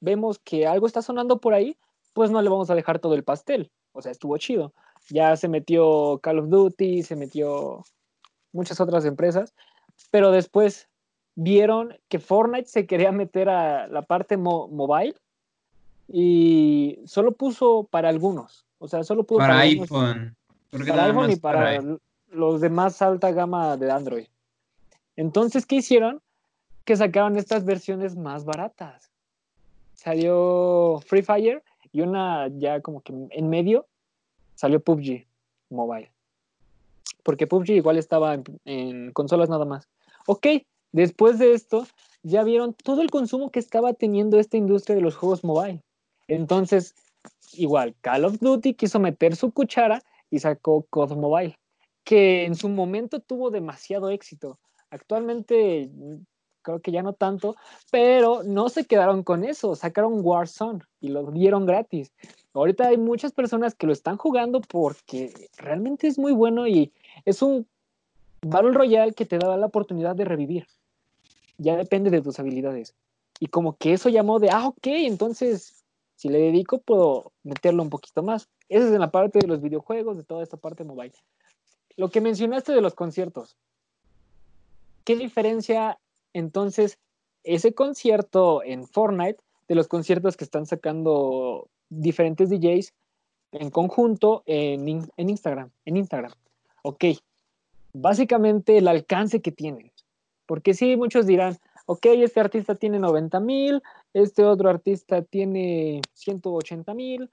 [0.05, 1.77] vemos que algo está sonando por ahí,
[2.13, 3.71] pues no le vamos a dejar todo el pastel.
[3.93, 4.73] O sea, estuvo chido.
[5.11, 7.85] Ya se metió Call of Duty, se metió
[8.53, 9.53] muchas otras empresas,
[10.11, 10.89] pero después
[11.35, 15.17] vieron que Fortnite se quería meter a la parte mobile
[16.09, 18.65] y solo puso para algunos.
[18.79, 20.37] O sea, solo puso para, iPhone.
[20.71, 21.83] Para iPhone y para,
[22.31, 24.27] los de más alta gama de Android.
[25.17, 26.21] Entonces, ¿qué hicieron?
[26.85, 29.11] Que sacaron estas versiones más baratas.
[30.05, 33.87] Salió Free Fire y una ya como que en medio
[34.55, 35.27] salió PUBG
[35.71, 36.11] Mobile.
[37.23, 39.89] Porque PUBG igual estaba en, consolas nada más.
[40.27, 40.47] Ok,
[40.93, 41.87] después de esto,
[42.23, 45.81] ya vieron todo el consumo que estaba teniendo esta industria de los juegos mobile.
[46.29, 46.95] Entonces,
[47.55, 51.59] igual, Call of Duty quiso meter su cuchara y sacó COD Mobile,
[52.05, 54.59] que en su momento tuvo demasiado éxito.
[54.91, 55.91] Actualmente
[56.65, 57.55] creo que ya no tanto,
[57.93, 62.13] pero no se quedaron con eso, sacaron Warzone y lo dieron gratis.
[62.53, 66.93] Ahorita hay muchas personas que lo están jugando porque realmente es muy bueno y
[67.25, 67.67] es un
[68.43, 70.67] Battle Royale que te da la oportunidad de revivir.
[71.59, 72.95] Ya depende de tus habilidades.
[73.39, 75.85] Y como que eso llamó de, ah, ok, entonces
[76.17, 78.49] si le dedico puedo meterlo un poquito más.
[78.69, 81.15] Eso es en la parte de los videojuegos, de toda esta parte mobile.
[81.97, 83.57] Lo que mencionaste de los conciertos.
[85.05, 85.99] ¿Qué diferencia
[86.35, 86.99] entonces
[87.45, 92.93] ese concierto en Fortnite de los conciertos que están sacando diferentes DJs
[93.53, 96.33] en conjunto en, Instagram, en Instagram.
[96.83, 97.05] Ok,
[97.93, 99.93] básicamente el alcance que tienen.
[100.47, 106.93] Porque sí, muchos dirán, ok, este artista tiene 90 mil, este otro artista tiene 180
[106.95, 107.31] mil,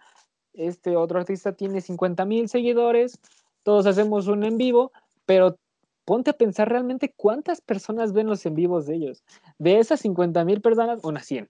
[0.53, 3.19] este otro artista tiene 50 mil seguidores,
[3.63, 4.91] todos hacemos un en vivo,
[5.25, 5.57] pero
[6.05, 9.23] ponte a pensar realmente cuántas personas ven los en vivos de ellos.
[9.59, 11.49] De esas 50 mil personas, unas 100.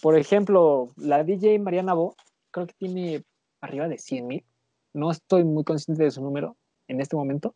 [0.00, 2.16] Por ejemplo, la DJ Mariana Bo,
[2.50, 3.24] creo que tiene
[3.60, 4.44] arriba de 100 mil.
[4.92, 6.56] No estoy muy consciente de su número
[6.88, 7.54] en este momento.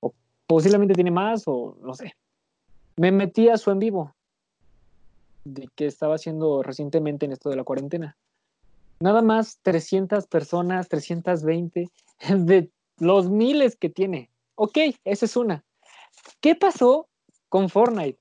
[0.00, 0.12] O
[0.46, 2.14] posiblemente tiene más, o no sé.
[2.96, 4.14] Me metí a su en vivo
[5.44, 8.16] de que estaba haciendo recientemente en esto de la cuarentena.
[8.98, 11.90] Nada más 300 personas, 320,
[12.38, 14.30] de los miles que tiene.
[14.56, 15.64] Ok, esa es una.
[16.40, 17.08] ¿Qué pasó
[17.48, 18.18] con Fortnite?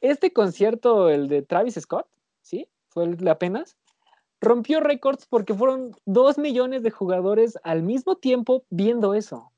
[0.00, 2.06] Este concierto, el de Travis Scott,
[2.92, 3.76] fue el de apenas,
[4.40, 9.50] rompió récords porque fueron dos millones de jugadores al mismo tiempo viendo eso.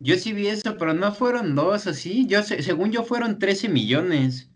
[0.00, 2.26] Yo sí vi eso, pero no fueron dos así.
[2.26, 4.50] Yo según yo fueron 13 millones.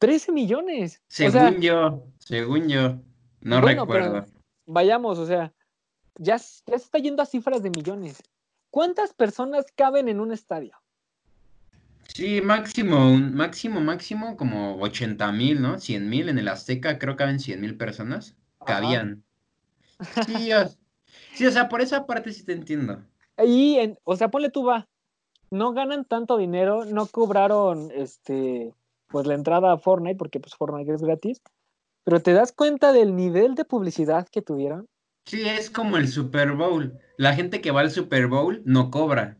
[0.00, 1.02] 13 millones.
[1.08, 2.96] Según yo, según yo.
[3.42, 4.24] No recuerdo.
[4.64, 5.52] vayamos, o sea,
[6.18, 8.22] ya, ya se está yendo a cifras de millones.
[8.76, 10.76] ¿Cuántas personas caben en un estadio?
[12.08, 15.78] Sí, máximo, máximo, máximo, como 80 mil, ¿no?
[15.78, 18.36] 100 mil en el Azteca, creo que caben 100 mil personas.
[18.66, 19.24] Cabían.
[20.26, 23.02] Sí, o, sea, por esa parte sí te entiendo.
[23.42, 24.86] Y, en, o sea, ponle tú va,
[25.50, 28.74] no ganan tanto dinero, no cobraron, este,
[29.06, 31.40] pues la entrada a Fortnite, porque pues Fortnite es gratis,
[32.04, 34.86] pero te das cuenta del nivel de publicidad que tuvieron.
[35.26, 36.98] Sí, es como el Super Bowl.
[37.16, 39.36] La gente que va al Super Bowl no cobra.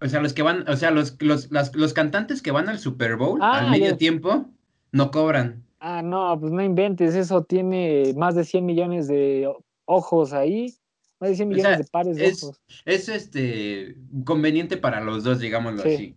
[0.00, 3.42] O sea, los que van, o sea, los, los, cantantes que van al Super Bowl
[3.42, 4.46] al ah, medio tiempo
[4.92, 5.64] no cobran.
[5.80, 9.52] Ah, no, pues no inventes, eso tiene más de 100 millones de
[9.84, 10.74] ojos ahí,
[11.20, 12.60] más de 100 millones de pares de ojos.
[12.84, 16.16] Es este conveniente para los dos, digámoslo así.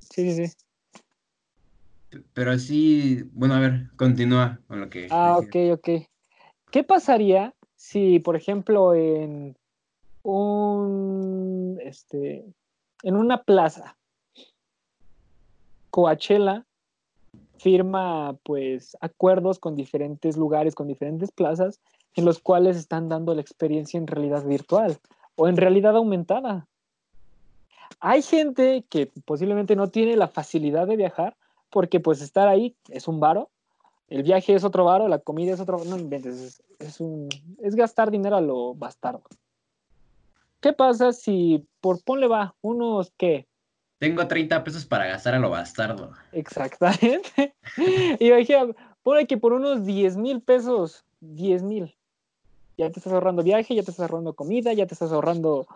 [0.00, 0.52] Sí, sí, sí.
[2.34, 5.08] Pero sí, bueno, a ver, continúa con lo que.
[5.10, 5.88] Ah, ok, ok.
[6.70, 9.56] ¿Qué pasaría si, por ejemplo, en
[10.22, 12.46] un este
[13.02, 13.96] en una plaza.
[15.90, 16.64] Coachella
[17.58, 21.78] firma pues acuerdos con diferentes lugares, con diferentes plazas,
[22.14, 24.96] en los cuales están dando la experiencia en realidad virtual
[25.36, 26.66] o en realidad aumentada.
[28.00, 31.36] Hay gente que posiblemente no tiene la facilidad de viajar
[31.68, 33.50] porque pues estar ahí es un varo,
[34.08, 37.28] el viaje es otro varo, la comida es otro, no inventes, es, un,
[37.62, 39.22] es gastar dinero a lo bastardo.
[40.60, 43.46] ¿Qué pasa si por ponle va unos qué?
[44.04, 46.12] tengo 30 pesos para gastar a lo bastardo.
[46.32, 47.54] Exactamente.
[48.18, 51.96] y dije, pone que por unos 10 mil pesos, 10 mil,
[52.76, 55.66] ya te estás ahorrando viaje, ya te estás ahorrando comida, ya te estás ahorrando,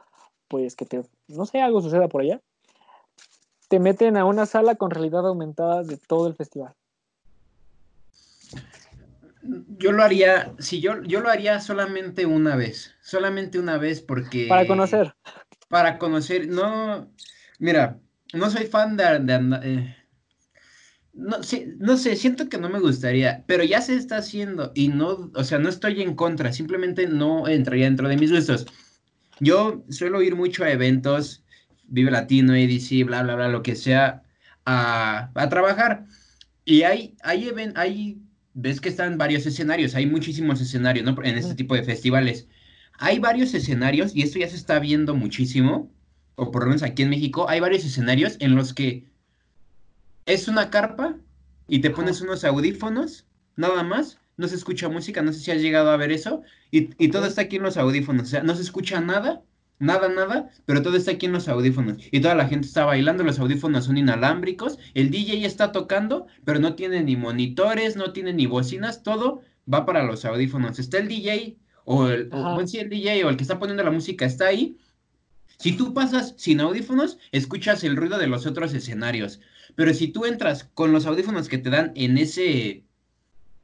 [0.48, 2.40] pues que te, no sé, algo suceda por allá.
[3.68, 6.74] Te meten a una sala con realidad aumentada de todo el festival.
[9.42, 14.46] Yo lo haría, si yo, yo lo haría solamente una vez, solamente una vez porque...
[14.48, 15.14] Para conocer.
[15.68, 17.12] Para conocer, no,
[17.58, 18.00] mira,
[18.32, 19.04] no soy fan de,
[19.62, 19.96] eh,
[21.12, 24.88] no, sí, no sé, siento que no me gustaría, pero ya se está haciendo y
[24.88, 28.66] no, o sea, no estoy en contra, simplemente no entraría dentro de mis gustos.
[29.40, 31.44] Yo suelo ir mucho a eventos,
[31.88, 34.22] Vive Latino, EDC, bla, bla, bla, lo que sea,
[34.64, 36.04] a, a trabajar.
[36.64, 38.20] Y hay, hay, hay,
[38.60, 41.16] ves que están varios escenarios, hay muchísimos escenarios, ¿no?
[41.22, 42.48] En este tipo de festivales.
[42.98, 45.92] Hay varios escenarios, y esto ya se está viendo muchísimo,
[46.34, 49.06] o por lo menos aquí en México, hay varios escenarios en los que
[50.26, 51.16] es una carpa
[51.68, 55.62] y te pones unos audífonos, nada más, no se escucha música, no sé si has
[55.62, 56.42] llegado a ver eso,
[56.72, 59.42] y, y todo está aquí en los audífonos, o sea, no se escucha nada,
[59.78, 63.24] nada, nada, pero todo está aquí en los audífonos, y toda la gente está bailando,
[63.24, 68.32] los audífonos son inalámbricos, el DJ está tocando, pero no tiene ni monitores, no tiene
[68.32, 73.24] ni bocinas, todo va para los audífonos, está el DJ, o el, o, el DJ
[73.24, 74.76] o el que está poniendo la música está ahí,
[75.58, 79.40] si tú pasas sin audífonos, escuchas el ruido de los otros escenarios.
[79.74, 82.84] Pero si tú entras con los audífonos que te dan en ese,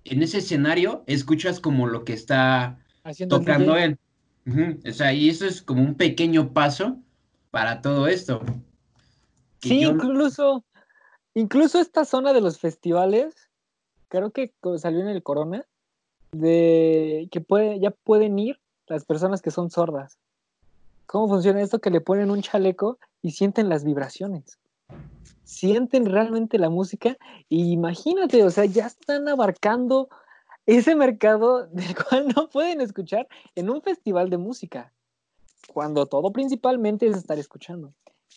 [0.05, 2.79] en ese escenario, escuchas como lo que está
[3.29, 3.97] tocando él.
[4.47, 6.99] O sea, y eso es como un pequeño paso
[7.51, 8.43] para todo esto.
[9.61, 10.65] Sí, incluso,
[11.33, 13.35] incluso esta zona de los festivales,
[14.09, 15.65] creo que salió en el Corona,
[16.33, 20.19] de que puede, ya pueden ir las personas que son sordas.
[21.07, 21.79] ¿Cómo funciona esto?
[21.79, 24.59] Que le ponen un chaleco y sienten las vibraciones.
[25.45, 27.17] Sienten realmente la música
[27.49, 30.09] y imagínate, o sea, ya están abarcando
[30.67, 34.93] ese mercado del cual no pueden escuchar en un festival de música,
[35.73, 37.93] cuando todo principalmente es estar escuchando.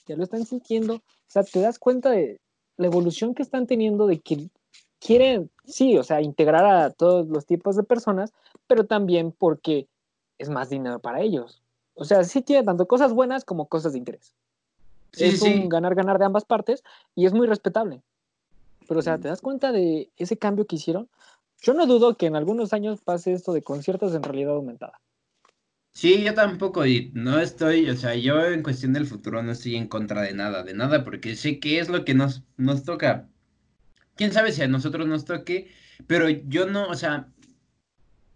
[0.07, 2.39] Ya lo están sintiendo, o sea, te das cuenta de
[2.77, 4.49] la evolución que están teniendo de que
[4.99, 8.33] quieren, sí, o sea, integrar a todos los tipos de personas,
[8.67, 9.87] pero también porque
[10.37, 11.61] es más dinero para ellos.
[11.95, 14.33] O sea, sí tiene tanto cosas buenas como cosas de interés.
[15.13, 16.83] es un ganar-ganar de ambas partes
[17.15, 18.01] y es muy respetable.
[18.87, 21.09] Pero, o sea, ¿te das cuenta de ese cambio que hicieron?
[21.61, 25.01] Yo no dudo que en algunos años pase esto de conciertos en realidad aumentada.
[25.93, 29.75] Sí, yo tampoco, y no estoy, o sea, yo en cuestión del futuro no estoy
[29.75, 33.27] en contra de nada, de nada, porque sé que es lo que nos, nos toca.
[34.15, 35.71] Quién sabe si a nosotros nos toque,
[36.05, 37.33] pero yo no, o sea,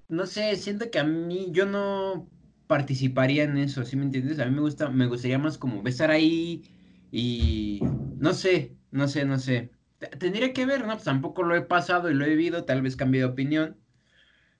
[0.10, 2.28] no sé, siento que a mí, yo no
[2.68, 4.40] participaría en eso, ¿sí me entiendes?
[4.40, 6.64] A mí me gusta, me gustaría más como estar ahí
[7.12, 7.80] y
[8.18, 9.72] no sé, no sé, no sé.
[10.20, 10.94] Tendría que ver, ¿no?
[10.94, 13.78] Pues tampoco lo he pasado y lo he vivido, tal vez cambie de opinión,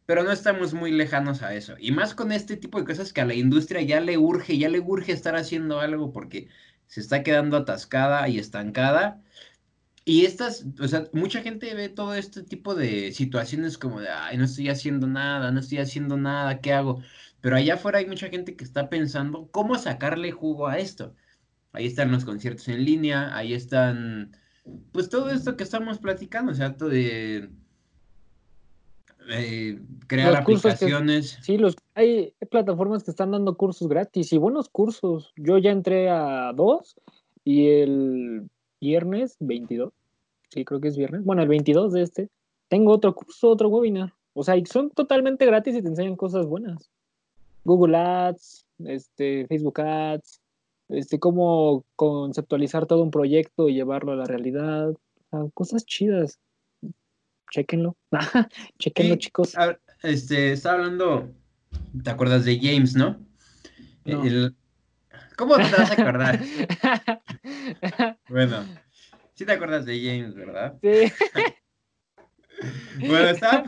[0.06, 1.76] pero no estamos muy lejanos a eso.
[1.80, 4.70] Y más con este tipo de cosas que a la industria ya le urge, ya
[4.70, 6.50] le urge estar haciendo algo porque
[6.88, 9.24] se está quedando atascada y estancada.
[10.06, 14.38] Y estas, o sea, mucha gente ve todo este tipo de situaciones como de, ay,
[14.38, 17.02] no estoy haciendo nada, no estoy haciendo nada, ¿qué hago?
[17.40, 21.16] Pero allá afuera hay mucha gente que está pensando cómo sacarle jugo a esto.
[21.74, 24.36] Ahí están los conciertos en línea, ahí están,
[24.92, 27.50] pues todo esto que estamos platicando, o sea, todo de
[29.30, 31.38] eh, crear aplicaciones.
[31.42, 35.32] sí, los, hay plataformas que están dando cursos gratis y buenos cursos.
[35.38, 36.96] Yo ya entré a dos
[37.44, 39.94] y el viernes 22,
[40.50, 42.30] sí, creo que es viernes, bueno, el 22 de este,
[42.68, 44.14] tengo otro curso, otro webinar.
[44.34, 46.90] O sea, y son totalmente gratis y te enseñan cosas buenas.
[47.64, 50.41] Google Ads, este, Facebook Ads,
[50.92, 54.94] este, cómo conceptualizar todo un proyecto y llevarlo a la realidad,
[55.54, 56.40] cosas chidas.
[57.52, 57.98] Chequenlo,
[58.80, 59.56] chequenlo, chicos.
[60.04, 61.30] este, estaba hablando,
[62.04, 63.20] ¿te acuerdas de James, no?
[65.36, 66.40] ¿Cómo te vas a acordar?
[68.30, 68.64] bueno,
[69.34, 70.78] sí te acuerdas de James, ¿verdad?
[70.82, 71.12] Sí.
[73.00, 73.64] Bueno, estaba,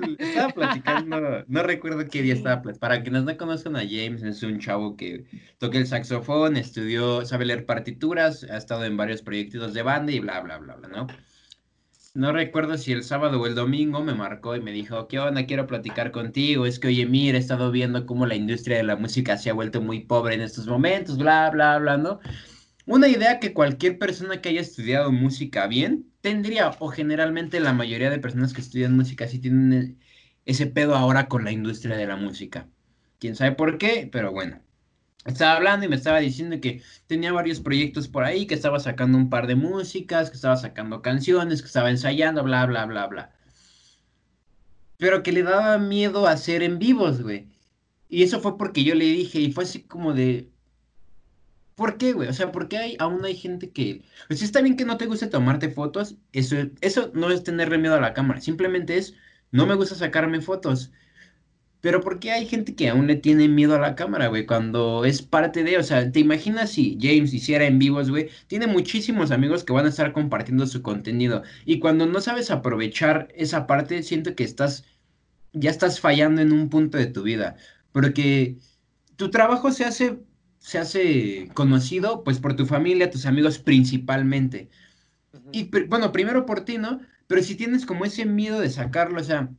[0.54, 2.80] platicando, no recuerdo qué día estaba platicando.
[2.80, 5.26] Para quienes no conozcan a James, es un chavo que
[5.58, 10.20] toca el saxofón, estudió, sabe leer partituras, ha estado en varios proyectos de banda y
[10.20, 11.08] bla, bla, bla, bla, ¿no?
[12.16, 15.48] No recuerdo si el sábado o el domingo me marcó y me dijo, ¿qué onda?
[15.48, 16.68] Quiero platicar contigo.
[16.68, 19.54] Es que, oye, mira, he estado viendo cómo la industria de la música se ha
[19.54, 22.20] vuelto muy pobre en estos momentos, bla, bla, bla, ¿no?
[22.86, 28.10] Una idea que cualquier persona que haya estudiado música bien tendría, o generalmente la mayoría
[28.10, 30.00] de personas que estudian música sí tienen
[30.46, 32.68] ese pedo ahora con la industria de la música.
[33.20, 34.62] Quién sabe por qué, pero bueno.
[35.26, 39.18] estaba hablando y me estaba diciendo que tenía varios proyectos por ahí, que estaba sacando
[39.18, 43.32] un par de músicas, que estaba sacando canciones, que estaba ensayando, bla, bla, bla, bla.
[44.98, 47.48] Pero que le daba miedo hacer en vivos, güey.
[48.10, 50.53] Y eso fue porque yo le dije, y fue así como de,
[51.76, 52.30] ¿Por qué, güey?
[52.30, 54.04] O sea, ¿por qué hay, aún hay gente que...
[54.28, 57.96] Pues está bien que no te guste tomarte fotos, eso, eso no es tenerle miedo
[57.96, 59.16] a la cámara, simplemente es,
[59.52, 60.92] no me gusta sacarme fotos.
[61.84, 64.46] Pero ¿por qué hay gente que aún le tiene miedo a la cámara, güey?
[64.46, 68.30] Cuando es parte de, o sea, ¿te imaginas si James hiciera en vivos, güey?
[68.48, 71.44] Tiene muchísimos amigos que van a estar compartiendo su contenido.
[71.66, 74.86] Y cuando no sabes aprovechar esa parte, siento que estás,
[75.52, 77.58] ya estás fallando en un punto de tu vida.
[77.92, 78.58] Porque
[79.18, 80.20] tu trabajo se hace
[80.64, 84.70] se hace conocido pues por tu familia, tus amigos principalmente.
[85.52, 87.02] Y bueno, primero por ti, ¿no?
[87.28, 89.50] Pero si tienes como ese miedo de sacarlo, o sea,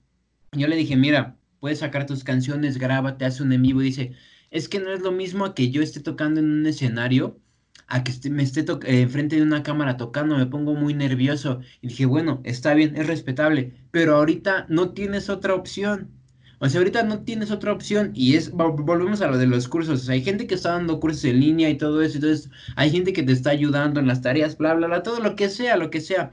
[0.53, 4.13] yo le dije, mira, puedes sacar tus canciones, grábate, haz un en vivo y dice,
[4.51, 7.39] es que no es lo mismo a que yo esté tocando en un escenario,
[7.87, 11.61] a que me esté eh, enfrente de una cámara tocando, me pongo muy nervioso.
[11.83, 16.11] Y dije, bueno, está bien, es respetable, pero ahorita no tienes otra opción.
[16.59, 20.03] O sea, ahorita no tienes otra opción y es, volvemos a lo de los cursos,
[20.03, 22.91] o sea, hay gente que está dando cursos en línea y todo eso, entonces hay
[22.91, 25.77] gente que te está ayudando en las tareas, bla, bla, bla, todo lo que sea,
[25.77, 26.31] lo que sea.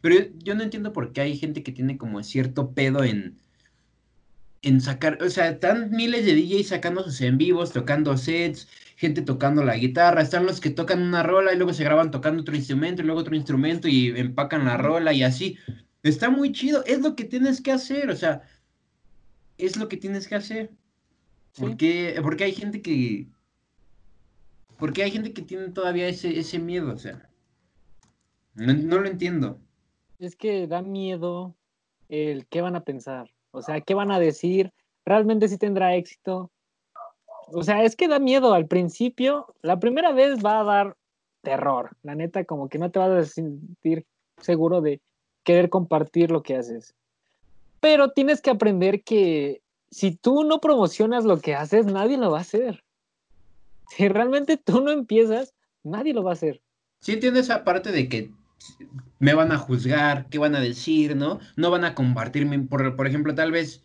[0.00, 3.36] Pero yo, no entiendo por qué hay gente que tiene como cierto pedo en,
[4.62, 9.22] en sacar, o sea, están miles de DJs sacando sus en vivos, tocando sets, gente
[9.22, 12.56] tocando la guitarra, están los que tocan una rola y luego se graban tocando otro
[12.56, 15.58] instrumento y luego otro instrumento y empacan la rola y así.
[16.02, 18.42] Está muy chido, es lo que tienes que hacer, o sea,
[19.58, 20.70] es lo que tienes que hacer.
[21.58, 23.26] Porque, porque hay gente que.
[24.78, 27.28] Porque hay gente que tiene todavía ese, ese miedo, o sea.
[28.54, 29.58] No, lo entiendo.
[30.18, 31.54] Es que da miedo
[32.08, 33.30] el qué van a pensar.
[33.50, 34.72] O sea, qué van a decir.
[35.04, 36.50] ¿Realmente si tendrá éxito?
[37.48, 39.54] O sea, es que da miedo al principio.
[39.62, 40.96] La primera vez va a dar
[41.42, 41.96] terror.
[42.02, 44.04] La neta, como que no te vas a sentir
[44.38, 45.00] seguro de
[45.44, 46.94] querer compartir lo que haces.
[47.86, 49.62] Pero tienes que aprender que
[49.92, 52.82] si tú no promocionas lo que haces, nadie lo va a hacer.
[53.90, 56.60] Si realmente tú no empiezas, nadie lo va a hacer.
[56.98, 58.32] Sí entiendo esa parte de que
[59.20, 61.38] me van a juzgar, qué van a decir, ¿no?
[61.54, 63.84] No van a compartirme, por, por ejemplo, tal vez,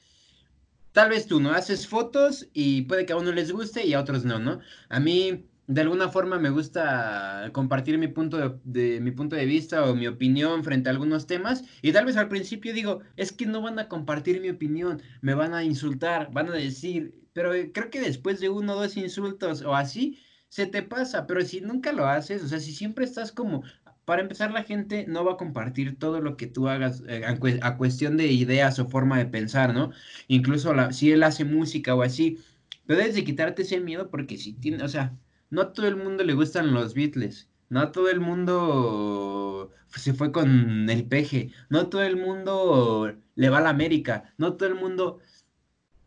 [0.94, 1.52] tal vez tú, ¿no?
[1.52, 4.62] Haces fotos y puede que a uno les guste y a otros no, ¿no?
[4.90, 9.86] A mí de alguna forma me gusta compartir mi punto de, mi punto de vista
[9.86, 13.46] o mi opinión frente a algunos temas y tal vez al principio digo, es que
[13.46, 17.90] no van a compartir mi opinión, me van a insultar, van a decir, pero creo
[17.90, 20.20] que después de uno o dos insultos o así,
[20.50, 23.64] se te pasa, pero si nunca lo haces, o sea, si siempre estás como,
[24.04, 27.24] para empezar la gente no va a compartir todo lo que tú hagas eh,
[27.62, 29.92] a, cuestión de ideas o forma de pensar, ¿no?
[30.28, 32.40] Incluso si él hace música o así,
[32.86, 35.16] pero debes de quitarte ese miedo porque si tiene, o sea,
[35.52, 40.14] no a todo el mundo le gustan los Beatles, no a todo el mundo se
[40.14, 44.56] fue con el peje, no a todo el mundo le va a la América, no
[44.56, 45.20] todo el mundo...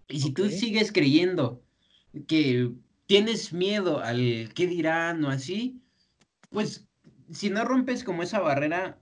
[0.09, 1.62] Y si tú sigues creyendo
[2.26, 2.72] que
[3.07, 5.82] tienes miedo al qué dirán o así,
[6.51, 6.86] pues
[7.30, 9.01] si no rompes como esa barrera,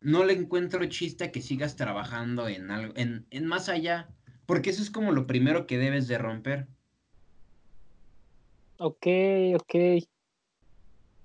[0.00, 4.10] no le encuentro chiste a que sigas trabajando en algo, en, en más allá,
[4.46, 6.68] porque eso es como lo primero que debes de romper.
[8.84, 9.06] Ok,
[9.54, 9.74] ok.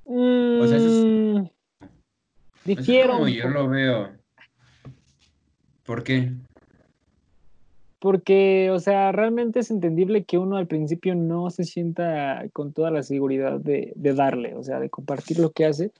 [0.05, 1.47] o sea, eso es, mm,
[3.07, 4.11] como yo lo veo.
[5.83, 6.33] ¿Por qué?
[7.97, 12.91] Porque, o sea, realmente es entendible que uno al principio no se sienta con toda
[12.91, 15.91] la seguridad de, de darle, o sea, de compartir lo que hace.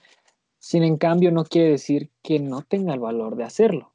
[0.60, 3.92] Sin en cambio, no quiere decir que no tenga el valor de hacerlo.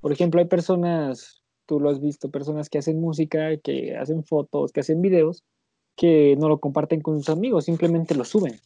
[0.00, 4.70] Por ejemplo, hay personas, tú lo has visto, personas que hacen música, que hacen fotos,
[4.70, 5.42] que hacen videos,
[5.96, 8.60] que no lo comparten con sus amigos, simplemente lo suben.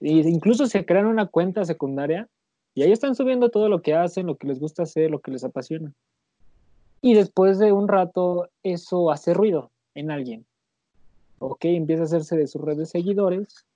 [0.00, 2.28] E incluso se crean una cuenta secundaria
[2.74, 5.30] y ahí están subiendo todo lo que hacen, lo que les gusta hacer, lo que
[5.30, 5.92] les apasiona.
[7.00, 10.46] Y después de un rato eso hace ruido en alguien.
[11.40, 13.66] Ok, empieza a hacerse de sus redes de seguidores.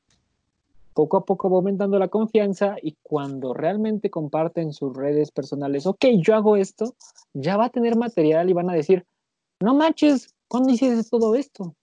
[0.95, 6.05] Poco a poco va aumentando la confianza y cuando realmente comparten sus redes personales, ok,
[6.19, 6.95] yo hago esto,
[7.33, 9.07] ya va a tener material y van a decir,
[9.61, 11.75] no manches, ¿cuándo hiciste todo esto?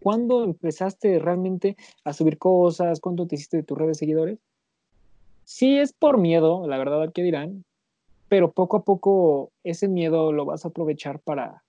[0.00, 3.00] ¿Cuándo empezaste realmente a subir cosas?
[3.00, 4.38] ¿Cuánto te hiciste de tus redes de seguidores?
[5.44, 7.64] Sí es por miedo, la verdad, ¿qué dirán?
[8.28, 11.64] Pero poco a poco ese miedo lo vas a aprovechar para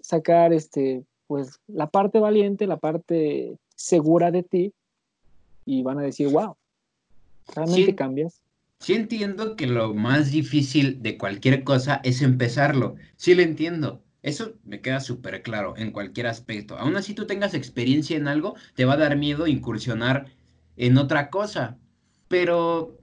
[0.00, 4.72] sacar este, pues, la parte valiente, la parte segura de ti
[5.64, 6.56] y van a decir, wow,
[7.54, 8.40] realmente cambias.
[8.78, 14.54] Sí entiendo que lo más difícil de cualquier cosa es empezarlo, sí lo entiendo, Eso
[14.64, 16.78] me queda súper claro en cualquier aspecto.
[16.78, 20.32] Aún así tú tengas experiencia en algo, te va a dar miedo incursionar
[20.78, 21.78] en otra cosa.
[22.26, 22.98] Pero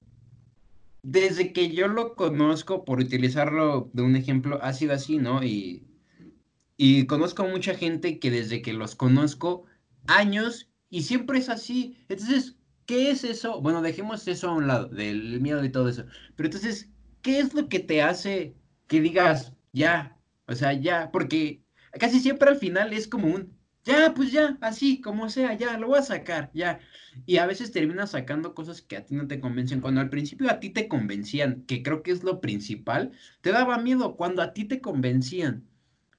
[1.03, 5.43] desde que yo lo conozco, por utilizarlo de un ejemplo, ha sido así, ¿no?
[5.43, 5.85] Y,
[6.75, 9.65] y conozco mucha gente que desde que los conozco,
[10.07, 12.03] años, y siempre es así.
[12.09, 12.57] Entonces,
[12.87, 13.61] ¿qué es eso?
[13.61, 16.05] Bueno, dejemos eso a un lado, del miedo y todo eso.
[16.35, 16.89] Pero entonces,
[17.21, 18.55] ¿qué es lo que te hace
[18.87, 20.17] que digas, ya,
[20.47, 21.63] o sea, ya, porque
[21.99, 25.87] casi siempre al final es como un, ya, pues ya, así, como sea, ya, lo
[25.87, 26.79] voy a sacar, ya.
[27.25, 29.81] Y a veces terminas sacando cosas que a ti no te convencen.
[29.81, 33.11] Cuando al principio a ti te convencían, que creo que es lo principal,
[33.41, 35.65] te daba miedo cuando a ti te convencían.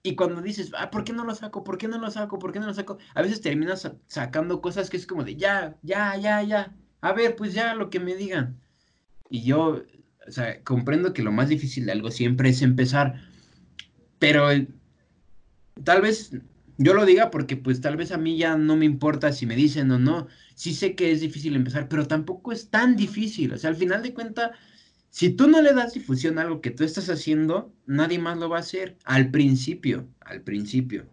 [0.02, 1.62] Y cuando dices, ah, ¿por qué no lo saco?
[1.62, 2.38] ¿Por qué no lo saco?
[2.40, 2.98] ¿Por qué no lo saco?
[3.14, 6.74] A veces terminas sacando cosas que es como de, ya, ya, ya, ya.
[7.00, 8.60] A ver, pues ya, lo que me digan.
[9.30, 9.82] Y yo,
[10.26, 13.22] o sea, comprendo que lo más difícil de algo siempre es empezar.
[14.22, 14.46] Pero
[15.82, 16.30] tal vez
[16.78, 19.56] yo lo diga porque pues tal vez a mí ya no me importa si me
[19.56, 20.28] dicen o no.
[20.54, 23.52] Sí sé que es difícil empezar, pero tampoco es tan difícil.
[23.52, 24.52] O sea, al final de cuentas,
[25.10, 28.48] si tú no le das difusión a algo que tú estás haciendo, nadie más lo
[28.48, 28.96] va a hacer.
[29.02, 31.08] Al principio, al principio.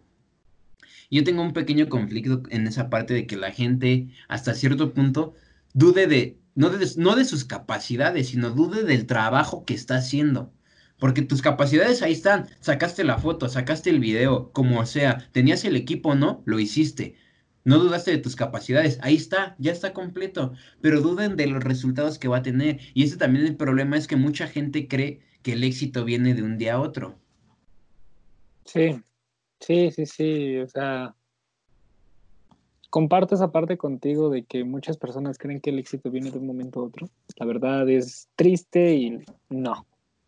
[1.10, 5.34] Yo tengo un pequeño conflicto en esa parte de que la gente, hasta cierto punto,
[5.74, 10.54] dude de, no de, no de sus capacidades, sino dude del trabajo que está haciendo.
[11.00, 12.48] Porque tus capacidades ahí están.
[12.60, 15.30] Sacaste la foto, sacaste el video, como sea.
[15.32, 16.44] Tenías el equipo, ¿no?
[16.46, 17.16] Lo hiciste.
[17.64, 19.00] No dudaste de tus capacidades.
[19.02, 20.54] Ahí está, ya está completo.
[20.82, 22.80] Pero duden de los resultados que va a tener.
[22.94, 26.44] Y ese también el problema es que mucha gente cree que el éxito viene de
[26.44, 27.18] un día a otro.
[28.66, 29.02] Sí,
[29.60, 30.58] sí, sí, sí.
[30.58, 31.16] O sea,
[32.90, 36.48] comparto esa parte contigo de que muchas personas creen que el éxito viene de un
[36.48, 37.10] momento a otro.
[37.38, 39.20] La verdad es triste y
[39.50, 39.86] no.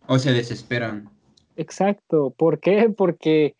[0.07, 1.09] O se desesperan.
[1.55, 2.31] Exacto.
[2.31, 2.89] ¿Por qué?
[2.97, 3.55] Porque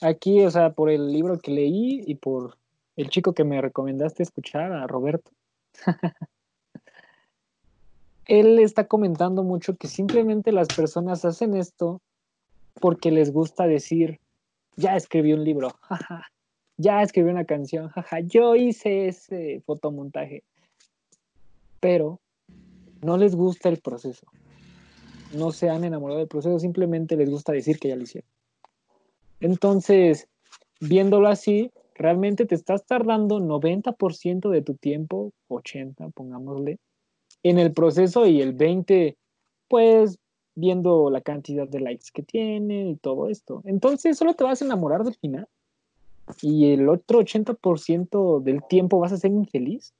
[0.00, 2.56] aquí, o sea, por el libro que leí y por
[2.96, 5.30] el chico que me recomendaste escuchar, a Roberto,
[8.26, 12.00] él está comentando mucho que simplemente las personas hacen esto
[12.80, 14.20] porque les gusta decir,
[14.76, 15.70] ya escribí un libro,
[16.76, 20.42] ya escribí una canción, jaja, yo hice ese fotomontaje,
[21.80, 22.20] pero
[23.00, 24.26] no les gusta el proceso
[25.32, 28.28] no se han enamorado del proceso, simplemente les gusta decir que ya lo hicieron.
[29.40, 30.28] Entonces,
[30.80, 36.78] viéndolo así, realmente te estás tardando 90% de tu tiempo, 80, pongámosle,
[37.42, 39.16] en el proceso y el 20,
[39.68, 40.18] pues
[40.54, 43.62] viendo la cantidad de likes que tiene y todo esto.
[43.64, 45.46] Entonces, solo te vas a enamorar del final
[46.42, 49.94] y el otro 80% del tiempo vas a ser infeliz.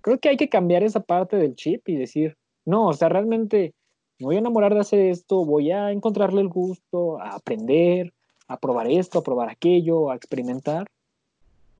[0.00, 3.74] Creo que hay que cambiar esa parte del chip y decir, no, o sea, realmente
[4.18, 8.12] me voy a enamorar de hacer esto, voy a encontrarle el gusto, a aprender,
[8.46, 10.86] a probar esto, a probar aquello, a experimentar.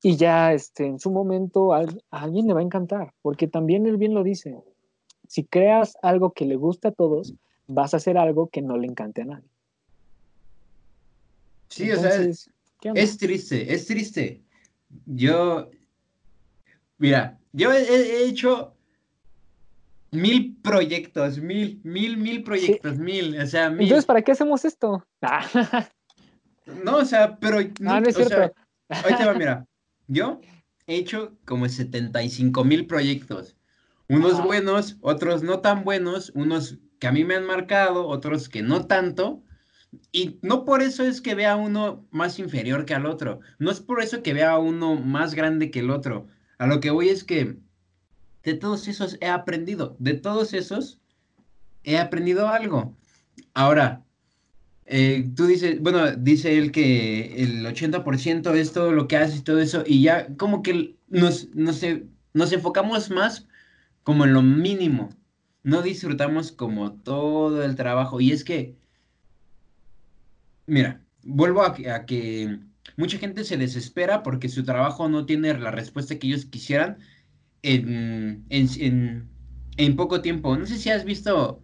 [0.01, 3.97] Y ya este, en su momento a, alguien le va a encantar, porque también él
[3.97, 4.57] bien lo dice.
[5.27, 7.33] Si creas algo que le gusta a todos,
[7.67, 9.49] vas a hacer algo que no le encante a nadie.
[11.69, 14.41] Sí, o sea, es, triste, es triste.
[15.07, 15.69] Yo,
[16.99, 18.74] mira, yo he hecho
[20.11, 23.83] mil proyectos, mil, mil, mil proyectos, mil, o sea, mil.
[23.83, 25.05] Entonces, ¿para qué hacemos esto?
[26.83, 27.59] no, o sea, pero...
[27.79, 28.53] No, no es cierto.
[28.91, 29.65] va, mira,
[30.07, 30.39] yo
[30.87, 33.55] he hecho como 75 mil proyectos.
[34.07, 38.61] Unos buenos, otros no tan buenos, unos que a mí me han marcado, otros que
[38.61, 39.43] no tanto.
[40.11, 43.39] Y no por eso es que vea uno más inferior que al otro.
[43.59, 46.27] No es por eso que vea uno más grande que el otro.
[46.57, 47.57] A lo que voy es que
[48.45, 50.99] de todos esos he aprendido, de todos esos
[51.83, 52.95] he aprendido algo.
[53.53, 54.03] Ahora,
[54.85, 59.41] eh, tú dices, bueno, dice él que el 80% es todo lo que hace y
[59.41, 61.81] todo eso, y ya como que nos, nos,
[62.33, 63.47] nos enfocamos más
[64.03, 65.09] como en lo mínimo,
[65.63, 68.75] no disfrutamos como todo el trabajo, y es que,
[70.67, 72.59] mira, vuelvo a que
[72.95, 76.99] mucha gente se desespera porque su trabajo no tiene la respuesta que ellos quisieran,
[77.65, 79.29] en, en,
[79.77, 80.55] en, poco tiempo.
[80.55, 81.61] No sé si has visto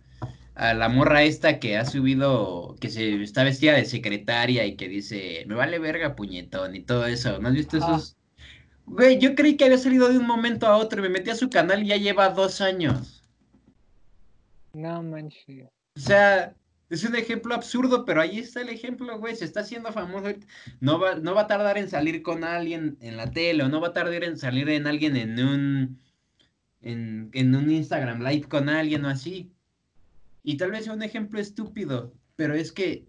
[0.56, 4.88] a la morra esta que ha subido, que se está vestida de secretaria y que
[4.88, 7.39] dice, me vale verga puñetón y todo eso.
[7.39, 8.18] ¿No has visto esos?
[8.86, 11.36] Güey, yo creí que había salido de un momento a otro y me metí a
[11.36, 13.24] su canal y ya lleva dos años.
[14.74, 15.68] No manches.
[15.95, 16.56] O sea,
[16.92, 19.34] es un ejemplo absurdo, pero ahí está el ejemplo, güey.
[19.34, 20.28] Se está haciendo famoso.
[20.82, 23.80] No va, no va a tardar en salir con alguien en la tele, o no
[23.80, 26.02] va a tardar en salir en alguien en un.
[26.82, 29.54] En, un Instagram Live con alguien o así.
[30.44, 33.06] Y tal vez sea un ejemplo estúpido, pero es que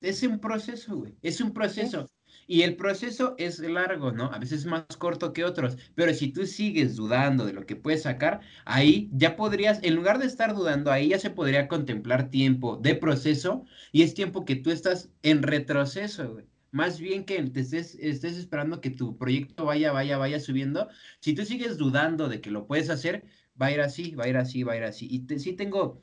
[0.00, 1.14] es un proceso, güey.
[1.20, 2.08] Es un proceso.
[2.50, 4.24] Y el proceso es largo, ¿no?
[4.32, 5.76] A veces más corto que otros.
[5.94, 10.18] Pero si tú sigues dudando de lo que puedes sacar, ahí ya podrías, en lugar
[10.18, 14.56] de estar dudando, ahí ya se podría contemplar tiempo de proceso y es tiempo que
[14.56, 16.38] tú estás en retroceso.
[16.72, 20.88] Más bien que te estés, estés esperando que tu proyecto vaya, vaya, vaya subiendo.
[21.20, 23.26] Si tú sigues dudando de que lo puedes hacer,
[23.62, 25.06] va a ir así, va a ir así, va a ir así.
[25.06, 26.02] Y sí tengo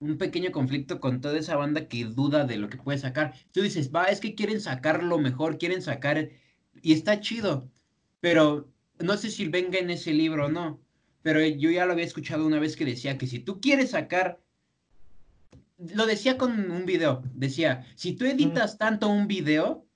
[0.00, 3.34] un pequeño conflicto con toda esa banda que duda de lo que puede sacar.
[3.52, 6.30] Tú dices, va, es que quieren sacar lo mejor, quieren sacar,
[6.82, 7.70] y está chido,
[8.20, 10.80] pero no sé si venga en ese libro o no,
[11.22, 14.40] pero yo ya lo había escuchado una vez que decía que si tú quieres sacar,
[15.94, 19.86] lo decía con un video, decía, si tú editas tanto un video,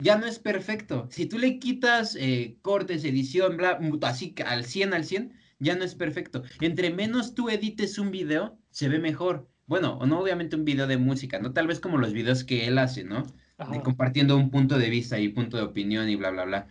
[0.00, 1.08] ya no es perfecto.
[1.10, 5.84] Si tú le quitas eh, cortes, edición, bla, así al 100 al 100, ya no
[5.84, 6.42] es perfecto.
[6.60, 9.48] Entre menos tú edites un video, se ve mejor.
[9.66, 11.52] Bueno, o no obviamente un video de música, ¿no?
[11.52, 13.22] Tal vez como los videos que él hace, ¿no?
[13.70, 16.66] De compartiendo un punto de vista y punto de opinión y bla, bla, bla.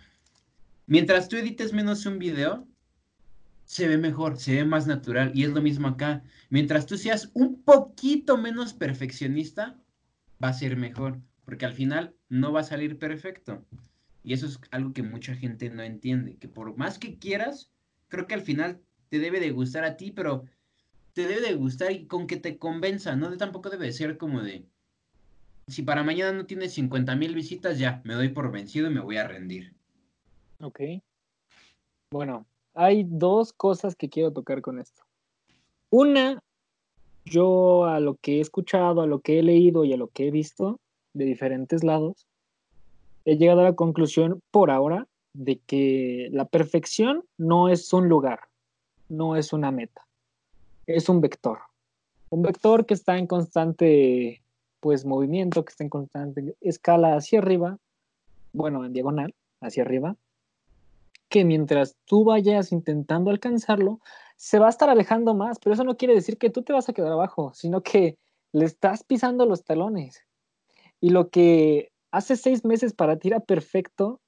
[0.88, 2.68] Mientras tú edites menos un video,
[3.66, 5.32] se ve mejor, se ve más natural.
[5.36, 6.24] Y es lo mismo acá.
[6.50, 9.78] Mientras tú seas un poquito menos perfeccionista,
[10.43, 11.20] va a ser mejor.
[11.45, 13.64] Porque al final no va a salir perfecto.
[14.24, 16.38] Y eso es algo que mucha gente no entiende.
[16.38, 17.72] Que por más que quieras,
[18.08, 20.45] creo que al final te debe de gustar a ti, pero
[21.20, 23.36] te debe de gustar y con que te convenza, ¿no?
[23.36, 24.63] Tampoco debe ser como de,
[25.67, 29.01] si para mañana no tienes 50 mil visitas, ya, me doy por vencido y me
[29.01, 29.74] voy a rendir.
[30.61, 30.80] Ok.
[32.09, 35.03] Bueno, hay dos cosas que quiero tocar con esto.
[35.89, 36.41] Una,
[37.26, 40.30] yo a lo que he escuchado, a lo que he leído y a lo que
[40.30, 40.80] he visto
[41.13, 42.28] de diferentes lados,
[43.26, 48.39] he llegado a la conclusión por ahora de que la perfección no es un lugar,
[49.09, 50.07] no es una meta,
[50.96, 51.60] es un vector.
[52.30, 54.42] Un vector que está en constante
[54.80, 57.78] pues movimiento, que está en constante escala hacia arriba,
[58.54, 60.16] bueno, en diagonal, hacia arriba,
[61.28, 64.00] que mientras tú vayas intentando alcanzarlo,
[64.36, 66.88] se va a estar alejando más, pero eso no quiere decir que tú te vas
[66.90, 68.18] a quedar abajo, sino que
[68.52, 70.24] le estás pisando los talones.
[71.02, 74.20] Y lo que hace seis meses para ti era perfecto,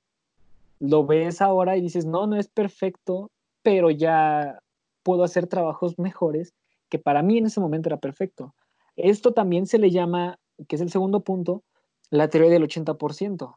[0.79, 3.31] lo ves ahora y dices, no, no es perfecto,
[3.63, 4.61] pero ya
[5.03, 6.53] puedo hacer trabajos mejores
[6.89, 8.53] que para mí en ese momento era perfecto.
[8.95, 11.63] Esto también se le llama, que es el segundo punto,
[12.09, 13.55] la teoría del 80%,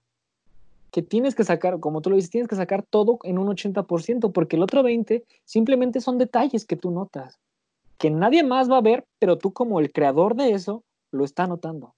[0.92, 4.32] que tienes que sacar, como tú lo dices, tienes que sacar todo en un 80%,
[4.32, 7.40] porque el otro 20% simplemente son detalles que tú notas,
[7.98, 11.48] que nadie más va a ver, pero tú como el creador de eso lo está
[11.48, 11.94] notando.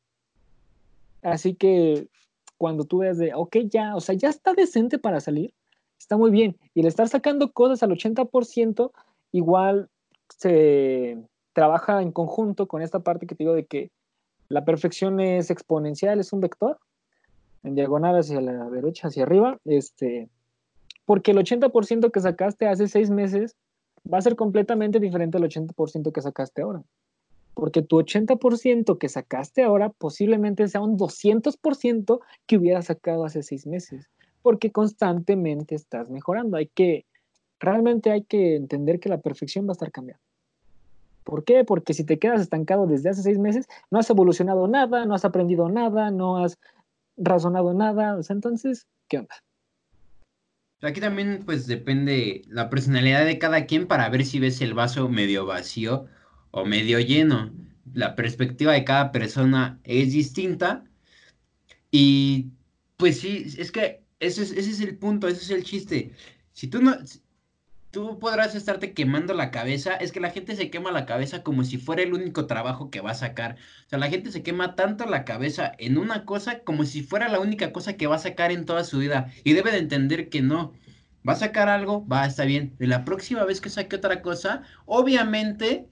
[1.21, 2.09] Así que
[2.57, 5.53] cuando tú ves de, ok, ya, o sea, ya está decente para salir,
[5.99, 6.57] está muy bien.
[6.73, 8.93] Y el estar sacando cosas al 80%,
[9.37, 9.89] igual
[10.29, 11.19] se
[11.53, 13.91] trabaja en conjunto con esta parte que te digo de que
[14.49, 16.79] la perfección es exponencial, es un vector,
[17.63, 20.29] en diagonal hacia la derecha, hacia arriba, este,
[21.05, 23.57] porque el 80% que sacaste hace seis meses
[24.13, 26.83] va a ser completamente diferente al 80% que sacaste ahora
[27.57, 33.67] porque tu 80% que sacaste ahora posiblemente sea un 200% que hubieras sacado hace seis
[33.67, 34.11] meses,
[34.43, 36.59] porque constantemente estás mejorando.
[36.59, 37.07] Hay que,
[37.61, 40.23] realmente hay que entender que la perfección va a estar cambiando.
[41.25, 41.65] ¿Por qué?
[41.65, 45.25] Porque si te quedas estancado desde hace seis meses, no has evolucionado nada, no has
[45.25, 46.59] aprendido nada, no has
[47.17, 48.19] razonado nada.
[48.29, 49.35] Entonces, ¿qué onda?
[50.83, 55.09] Aquí también pues depende la personalidad de cada quien para ver si ves el vaso
[55.09, 56.07] medio vacío
[56.51, 57.51] o medio lleno.
[57.93, 60.85] La perspectiva de cada persona es distinta
[61.91, 62.51] y
[62.97, 66.13] pues sí, es que ese es, ese es el punto, ese es el chiste.
[66.53, 66.95] Si tú no,
[67.97, 71.65] tú podrás estarte quemando la cabeza, es que la gente se quema la cabeza como
[71.65, 73.57] si fuera el único trabajo que va a sacar.
[73.87, 77.31] O sea, la gente se quema tanto la cabeza en una cosa como si fuera
[77.31, 79.33] la única cosa que va a sacar en toda su vida.
[79.45, 80.75] Y debe de entender que no.
[81.27, 82.75] Va a sacar algo, va, está bien.
[82.79, 85.89] De la próxima vez que saque otra cosa, obviamente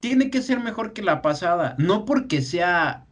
[0.00, 1.76] tiene que ser mejor que la pasada.
[1.78, 3.06] No porque sea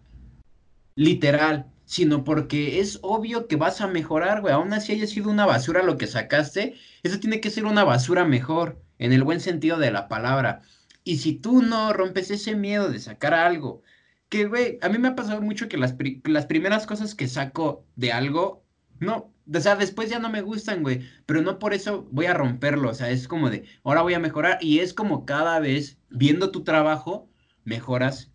[0.96, 4.52] literal, sino porque es obvio que vas a mejorar, güey.
[4.52, 8.26] Aún así haya sido una basura lo que sacaste, eso tiene que ser una basura
[8.26, 10.60] mejor, en el buen sentido de la palabra.
[11.02, 13.82] Y si tú no rompes ese miedo de sacar algo,
[14.28, 17.86] que, güey, a mí me ha pasado mucho que las, las primeras cosas que saco
[17.96, 18.66] de algo,
[19.00, 22.34] no, o sea, después ya no me gustan, güey, pero no por eso voy a
[22.34, 25.98] romperlo, o sea, es como de, ahora voy a mejorar y es como cada vez
[26.10, 27.30] viendo tu trabajo,
[27.64, 28.30] mejoras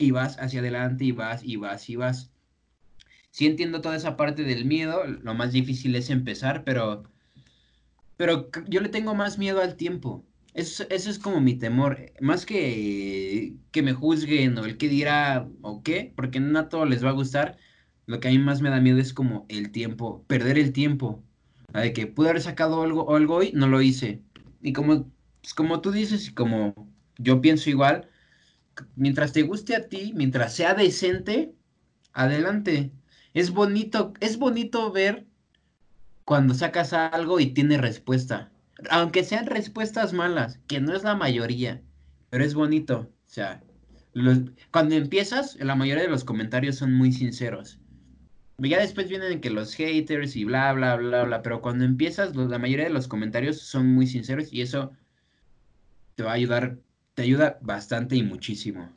[0.00, 2.32] y vas hacia adelante y vas y vas y vas.
[3.38, 7.04] Sí entiendo toda esa parte del miedo, lo más difícil es empezar, pero
[8.16, 10.26] pero yo le tengo más miedo al tiempo.
[10.54, 12.12] Eso, ese es como mi temor.
[12.20, 16.88] Más que que me juzguen o el que dirá o qué, porque no a todos
[16.88, 17.58] les va a gustar.
[18.06, 21.22] Lo que a mí más me da miedo es como el tiempo, perder el tiempo.
[21.72, 24.20] De que pude haber sacado algo, algo hoy, no lo hice.
[24.62, 25.12] Y como,
[25.42, 26.74] pues, como tú dices y como
[27.18, 28.08] yo pienso igual,
[28.96, 31.54] mientras te guste a ti, mientras sea decente,
[32.12, 32.92] adelante.
[33.34, 35.26] Es bonito, es bonito ver
[36.24, 38.52] cuando sacas algo y tiene respuesta.
[38.90, 41.82] Aunque sean respuestas malas, que no es la mayoría,
[42.30, 43.10] pero es bonito.
[43.26, 43.62] O sea,
[44.70, 47.78] cuando empiezas, la mayoría de los comentarios son muy sinceros.
[48.58, 52.58] Ya después vienen que los haters y bla, bla, bla, bla, pero cuando empiezas, la
[52.58, 54.92] mayoría de los comentarios son muy sinceros y eso
[56.16, 56.78] te va a ayudar,
[57.14, 58.92] te ayuda bastante y muchísimo.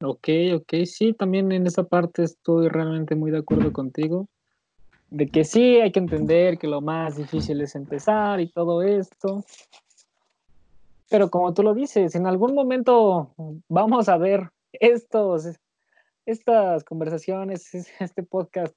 [0.00, 4.28] Ok, ok, sí, también en esa parte estoy realmente muy de acuerdo contigo
[5.10, 9.44] de que sí hay que entender que lo más difícil es empezar y todo esto.
[11.10, 13.34] Pero como tú lo dices, en algún momento
[13.68, 15.48] vamos a ver estos,
[16.26, 18.74] estas conversaciones, este podcast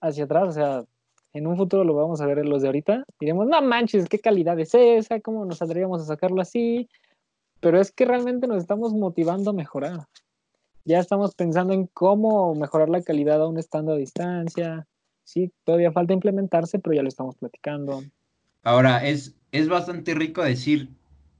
[0.00, 0.84] hacia atrás, o sea,
[1.32, 3.04] en un futuro lo vamos a ver los de ahorita.
[3.18, 6.88] Diremos, no manches, qué calidad es esa, cómo nos saldríamos a sacarlo así.
[7.60, 10.06] Pero es que realmente nos estamos motivando a mejorar
[10.86, 14.86] ya estamos pensando en cómo mejorar la calidad aún estando a distancia.
[15.24, 18.04] Sí, todavía falta implementarse, pero ya lo estamos platicando.
[18.62, 20.88] Ahora, es, es bastante rico decir,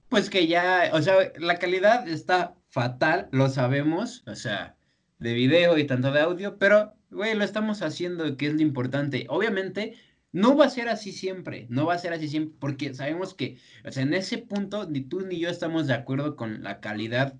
[0.09, 4.75] pues que ya, o sea, la calidad está fatal, lo sabemos, o sea,
[5.21, 9.27] de video y tanto de audio, pero, güey, lo estamos haciendo, que es lo importante.
[9.29, 9.95] Obviamente,
[10.37, 13.57] no va a ser así siempre, no va a ser así siempre, porque sabemos que,
[13.87, 17.39] o sea, en ese punto, ni tú ni yo estamos de acuerdo con la calidad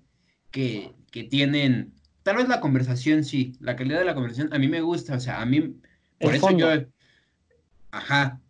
[0.49, 1.93] que, que tienen
[2.23, 5.19] Tal vez la conversación sí, la calidad de la conversación a mí me gusta, o
[5.19, 5.75] sea, a mí,
[6.19, 6.67] por eso yo,
[7.91, 8.41] ajá,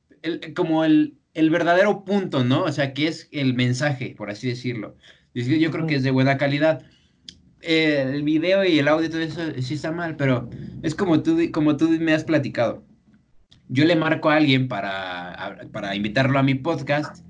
[0.56, 2.64] como el, el, verdadero punto, ¿no?
[2.64, 4.96] O sea, que es el mensaje, por así decirlo.
[5.36, 6.86] Yo creo que es de buena calidad.
[7.62, 10.50] el video y el audio, todo eso sí está mal, pero
[10.82, 12.87] es como tú, como tú me has platicado.
[13.70, 17.24] Yo le marco a alguien para, para invitarlo a mi podcast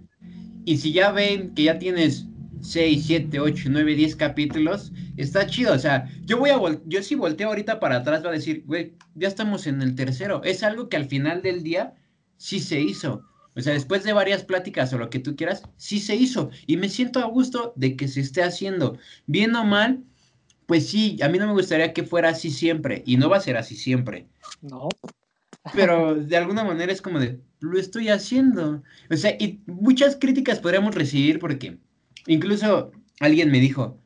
[0.67, 2.27] y si ya ven que ya tienes
[2.61, 5.73] 6, 7, 8, 9, 10 capítulos, está chido.
[5.73, 8.93] O sea, yo voy a yo si volteo ahorita para atrás va a decir, güey,
[9.15, 10.43] ya estamos en el tercero.
[10.43, 11.93] Es algo que al final del día
[12.35, 13.23] sí se hizo.
[13.55, 16.49] O sea, después de varias pláticas o lo que tú quieras, sí se hizo.
[16.65, 18.97] Y me siento a gusto de que se esté haciendo.
[19.25, 20.03] Bien o mal,
[20.65, 23.03] pues sí, a mí no me gustaría que fuera así siempre.
[23.05, 24.27] Y no va a ser así siempre.
[24.61, 24.89] No.
[25.73, 28.83] Pero de alguna manera es como de, lo estoy haciendo.
[29.09, 31.77] O sea, y muchas críticas podríamos recibir porque
[32.27, 32.91] Incluso
[33.21, 33.99] alguien me dijo,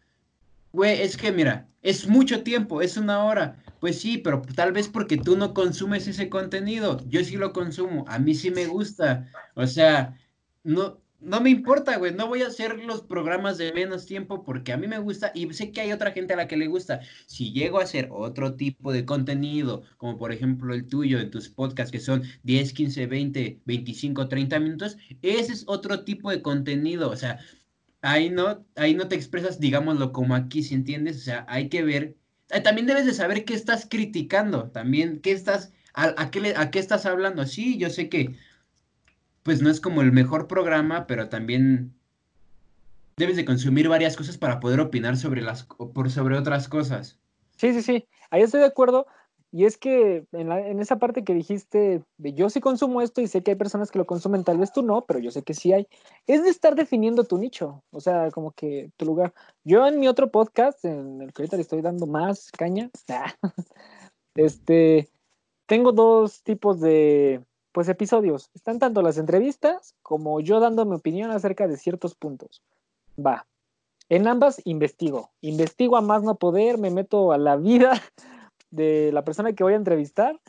[0.71, 3.57] güey, es que mira, es mucho tiempo, es una hora.
[3.79, 7.03] Pues sí, pero tal vez porque tú no consumes ese contenido.
[7.09, 9.27] Yo sí lo consumo, a mí sí me gusta.
[9.55, 10.15] O sea,
[10.63, 12.13] no, no me importa, güey.
[12.13, 15.51] No voy a hacer los programas de menos tiempo porque a mí me gusta y
[15.53, 17.01] sé que hay otra gente a la que le gusta.
[17.27, 21.49] Si llego a hacer otro tipo de contenido, como por ejemplo el tuyo en tus
[21.49, 27.09] podcasts que son 10, 15, 20, 25, 30 minutos, ese es otro tipo de contenido.
[27.09, 27.39] O sea,
[28.01, 31.83] ahí no, ahí no te expresas, digámoslo, como aquí, si entiendes, o sea, hay que
[31.83, 32.17] ver,
[32.49, 36.79] eh, también debes de saber qué estás criticando, también, qué estás, a, qué, a qué
[36.79, 38.35] estás hablando, sí, yo sé que,
[39.43, 41.93] pues no es como el mejor programa, pero también
[43.17, 47.19] debes de consumir varias cosas para poder opinar sobre las, por sobre otras cosas.
[47.57, 49.05] Sí, sí, sí, ahí estoy de acuerdo,
[49.53, 53.51] y es que en, esa parte que dijiste yo sí consumo esto y sé que
[53.51, 55.87] hay personas que lo consumen, tal vez tú no, pero yo sé que sí hay,
[56.25, 59.33] es de estar definiendo tu nicho, o sea, como que tu lugar.
[59.65, 62.89] Yo en mi otro podcast, en el que ahorita le estoy dando más caña,
[64.35, 65.09] este,
[65.65, 68.49] tengo dos tipos de, pues, episodios.
[68.53, 72.61] Están tanto las entrevistas como yo dando mi opinión acerca de ciertos puntos.
[73.17, 73.45] Va.
[74.09, 75.31] En ambas investigo.
[75.41, 77.93] Investigo a más no poder, me meto a la vida
[78.71, 80.39] de la persona que voy a entrevistar,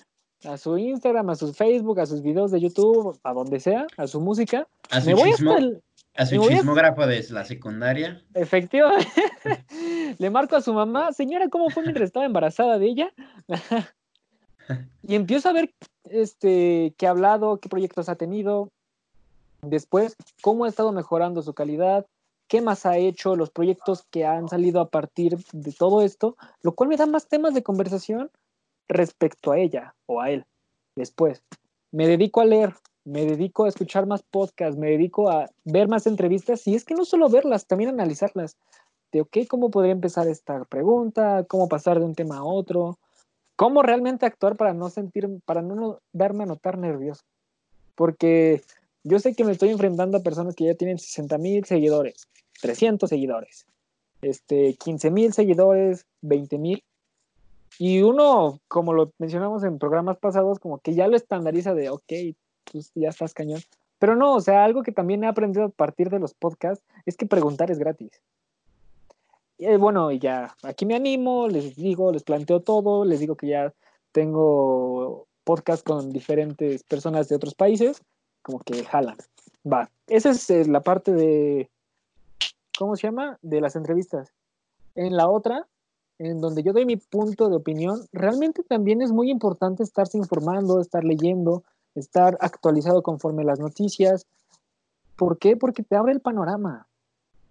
[0.45, 4.07] a su Instagram, a su Facebook, a sus videos de YouTube, a donde sea, a
[4.07, 4.67] su música.
[4.91, 5.11] A su,
[6.15, 8.23] a su chismógrafo de la secundaria.
[8.35, 9.07] Efectivamente.
[10.19, 13.13] Le marco a su mamá, señora, ¿cómo fue mientras estaba embarazada de ella?
[15.03, 15.73] y empiezo a ver
[16.05, 18.69] este, qué ha hablado, qué proyectos ha tenido.
[19.63, 22.07] Después, cómo ha estado mejorando su calidad,
[22.49, 26.73] qué más ha hecho, los proyectos que han salido a partir de todo esto, lo
[26.73, 28.31] cual me da más temas de conversación
[28.89, 30.45] respecto a ella o a él.
[30.97, 31.43] Después,
[31.93, 32.75] me dedico a leer,
[33.05, 36.95] me dedico a escuchar más podcasts, me dedico a ver más entrevistas y es que
[36.95, 38.57] no solo verlas, también analizarlas.
[39.13, 41.45] De, ok, ¿cómo podría empezar esta pregunta?
[41.49, 42.99] ¿Cómo pasar de un tema a otro?
[43.57, 47.23] ¿Cómo realmente actuar para no sentir, para no darme a notar nervioso?
[47.95, 48.63] Porque
[49.05, 52.29] Yo sé que me estoy enfrentando a personas que ya tienen 60 mil seguidores,
[52.61, 53.67] 300 seguidores,
[54.23, 56.85] este, 15 mil seguidores, 20 mil.
[57.79, 62.13] Y uno, como lo mencionamos en programas pasados, como que ya lo estandariza de, ok,
[62.71, 63.61] pues ya estás cañón.
[63.99, 67.17] Pero no, o sea, algo que también he aprendido a partir de los podcasts es
[67.17, 68.23] que preguntar es gratis.
[69.63, 73.47] Y eh, bueno, ya, aquí me animo, les digo, les planteo todo, les digo que
[73.47, 73.73] ya
[74.11, 78.03] tengo podcast con diferentes personas de otros países,
[78.43, 79.19] como que jalan.
[79.65, 81.71] Va, esa es eh, la parte de,
[82.77, 83.39] ¿cómo se llama?
[83.41, 84.33] De las entrevistas.
[84.97, 85.69] En la otra,
[86.19, 90.81] en donde yo doy mi punto de opinión, realmente también es muy importante estarse informando,
[90.81, 91.63] estar leyendo,
[91.95, 94.27] estar actualizado conforme las noticias.
[95.15, 95.57] ¿Por qué?
[95.57, 96.89] Porque te abre el panorama.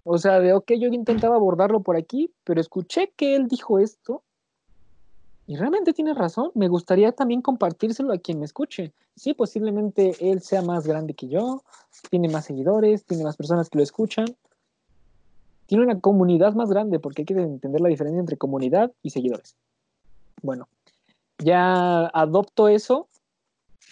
[0.03, 4.23] O sea, de, ok, yo intentaba abordarlo por aquí, pero escuché que él dijo esto
[5.47, 6.51] y realmente tiene razón.
[6.55, 8.93] Me gustaría también compartírselo a quien me escuche.
[9.15, 11.63] Sí, posiblemente él sea más grande que yo,
[12.09, 14.25] tiene más seguidores, tiene más personas que lo escuchan.
[15.65, 19.55] Tiene una comunidad más grande porque hay que entender la diferencia entre comunidad y seguidores.
[20.41, 20.67] Bueno,
[21.37, 23.07] ya adopto eso,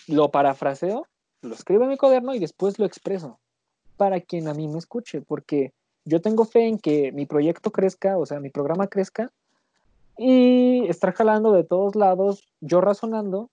[0.07, 1.07] lo parafraseo,
[1.41, 3.39] lo escribo en mi cuaderno y después lo expreso
[3.97, 5.74] para quien a mí me escuche, porque
[6.06, 9.32] yo tengo fe en que mi proyecto crezca, o sea, mi programa crezca,
[10.18, 13.50] y estar jalando de todos lados, yo razonando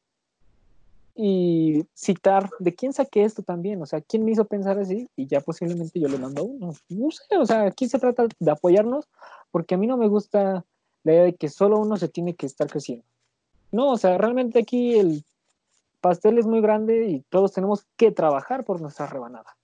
[1.14, 5.26] y citar de quién saqué esto también, o sea, quién me hizo pensar así y
[5.26, 6.74] ya posiblemente yo le mando uno.
[6.88, 9.09] No sé, o sea, aquí se trata de apoyarnos
[9.51, 10.64] porque a mí no me gusta
[11.05, 13.05] la idea de que solo uno se tiene que estar creciendo.
[13.72, 15.24] No, o sea, realmente aquí el
[16.01, 19.55] pastel es muy grande y todos tenemos que trabajar por nuestra rebanada.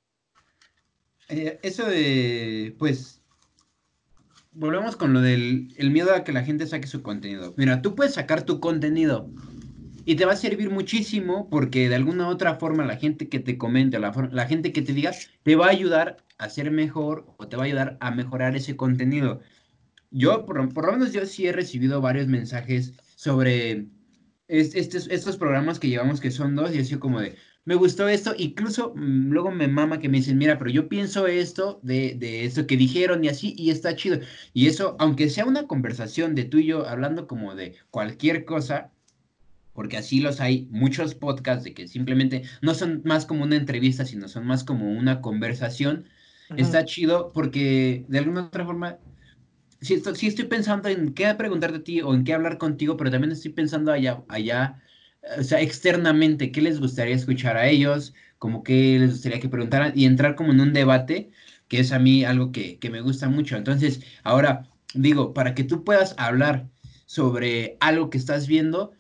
[1.33, 3.23] Eh, eso de, pues,
[4.53, 7.55] volvemos con lo del el miedo a que la gente saque su contenido.
[7.57, 9.31] Mira, tú puedes sacar tu contenido
[10.05, 13.57] y te va a servir muchísimo porque de alguna otra forma la gente que te
[13.57, 15.13] comente, la, la gente que te diga,
[15.43, 18.77] te va a ayudar a ser mejor o te va a ayudar a mejorar ese
[18.77, 19.41] contenido.
[20.11, 23.87] Yo, por, por lo menos yo sí he recibido varios mensajes sobre
[24.49, 28.35] estos, estos programas que llevamos que son dos y así como de, me gustó esto,
[28.37, 32.45] incluso mm, luego me mama que me dicen, mira, pero yo pienso esto de, de
[32.45, 34.19] esto que dijeron y así, y está chido.
[34.53, 38.91] Y eso, aunque sea una conversación de tú y yo hablando como de cualquier cosa,
[39.75, 44.05] porque así los hay muchos podcasts de que simplemente no son más como una entrevista,
[44.05, 46.07] sino son más como una conversación,
[46.57, 48.99] está chido porque de alguna otra forma
[49.81, 53.33] sí, estoy, pensando en qué preguntar de ti o en qué hablar contigo, pero también
[53.33, 54.83] estoy pensando allá, allá
[55.39, 59.93] o sea, externamente, qué les gustaría escuchar a ellos, como qué les gustaría que preguntaran
[59.95, 61.31] y entrar como en un debate,
[61.69, 63.57] que es a mí algo que, me gusta mucho.
[63.57, 66.69] Entonces, ahora digo, para que tú puedas hablar
[67.07, 68.93] sobre algo que estás viendo,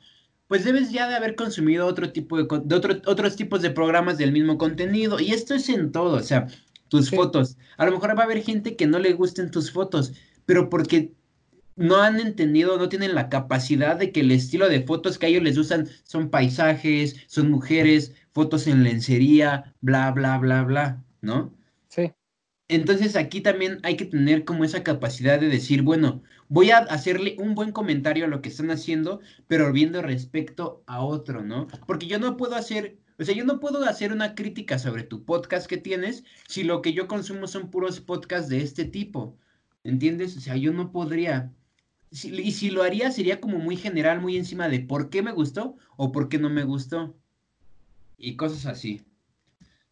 [0.46, 4.32] pues debes ya de haber consumido otro tipo de, de otros tipos de programas del
[4.32, 5.20] mismo contenido.
[5.20, 6.46] Y esto es en todo, o sea,
[6.88, 7.56] tus fotos.
[7.78, 10.12] A lo mejor va a haber gente que no le gusten tus fotos,
[10.46, 11.12] pero porque
[11.76, 15.28] no han entendido, no tienen la capacidad de que el estilo de fotos que a
[15.28, 21.54] ellos les usan son paisajes, son mujeres, fotos en lencería, bla, bla, bla, bla, ¿no?
[21.88, 22.12] Sí.
[22.68, 27.36] Entonces aquí también hay que tener como esa capacidad de decir, bueno, voy a hacerle
[27.38, 31.66] un buen comentario a lo que están haciendo, pero viendo respecto a otro, ¿no?
[31.86, 35.24] Porque yo no puedo hacer, o sea, yo no puedo hacer una crítica sobre tu
[35.24, 39.36] podcast que tienes si lo que yo consumo son puros podcasts de este tipo.
[39.84, 40.36] ¿Entiendes?
[40.36, 41.52] O sea, yo no podría
[42.12, 45.76] y si lo haría sería como muy general, muy encima de por qué me gustó
[45.96, 47.16] o por qué no me gustó.
[48.18, 49.02] Y cosas así.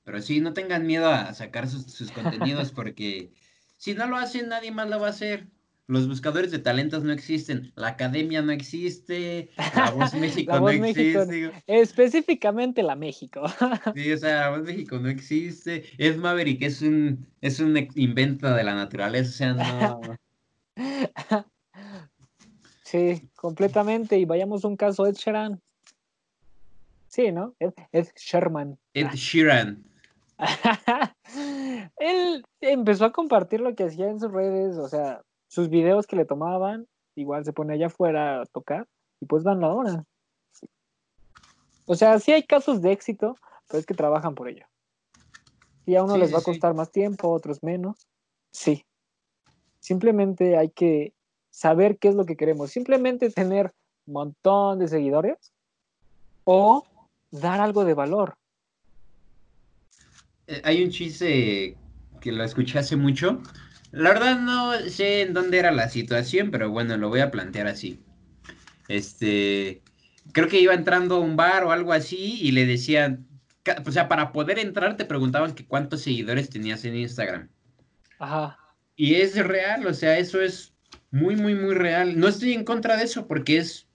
[0.05, 3.33] Pero sí, no tengan miedo a sacar sus, contenidos porque
[3.79, 5.49] si no lo hacen, nadie más lo va a hacer.
[5.87, 11.51] Los buscadores de talentos no existen, la academia no existe, la voz México no existe.
[11.66, 13.43] Específicamente la México.
[13.97, 15.85] sí, o sea, la voz México no existe.
[15.99, 20.01] Es Maverick, es un, es un invento de la naturaleza, o sea, no.
[22.91, 24.18] Sí, completamente.
[24.18, 25.61] Y vayamos a un caso Ed Sheeran.
[27.07, 27.55] Sí, ¿no?
[27.61, 28.76] Ed, Ed Sherman.
[28.95, 29.84] Ed Sheeran.
[31.99, 36.16] Él empezó a compartir lo que hacía en sus redes, o sea, sus videos que
[36.16, 38.88] le tomaban, igual se pone allá afuera a tocar
[39.20, 40.05] y pues dan la hora.
[41.86, 43.36] O sea, sí hay casos de éxito,
[43.68, 44.66] pero es que trabajan por ello.
[45.86, 48.09] Y a uno les va a costar más tiempo, a otros menos.
[48.51, 48.84] Sí.
[49.78, 51.14] Simplemente hay que
[51.51, 52.70] saber qué es lo que queremos.
[52.70, 53.72] Simplemente tener
[54.07, 55.53] un montón de seguidores
[56.44, 56.86] o
[57.30, 58.34] dar algo de valor.
[60.46, 61.76] Eh, hay un chiste
[62.20, 63.42] que lo escuché hace mucho.
[63.92, 67.66] La verdad no sé en dónde era la situación, pero bueno, lo voy a plantear
[67.66, 68.01] así.
[68.88, 69.82] Este,
[70.32, 73.26] creo que iba entrando a un bar o algo así y le decían,
[73.84, 77.48] o sea, para poder entrar te preguntaban que cuántos seguidores tenías en Instagram.
[78.18, 78.59] Ajá.
[78.96, 80.74] Y es real, o sea, eso es
[81.11, 82.18] muy, muy, muy real.
[82.18, 83.88] No estoy en contra de eso porque es,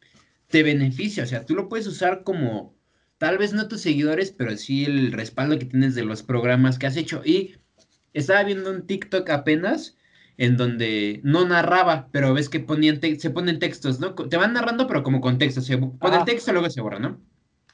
[0.47, 2.75] te beneficia, o sea, tú lo puedes usar como,
[3.17, 6.87] tal vez no tus seguidores, pero sí el respaldo que tienes de los programas que
[6.87, 7.21] has hecho.
[7.25, 7.55] Y
[8.13, 9.97] estaba viendo un TikTok apenas
[10.37, 14.13] en donde no narraba, pero ves que ponían se ponen textos, ¿no?
[14.15, 15.61] Te van narrando, pero como con texto.
[15.61, 17.21] Se pone el texto y luego se borra, ¿no?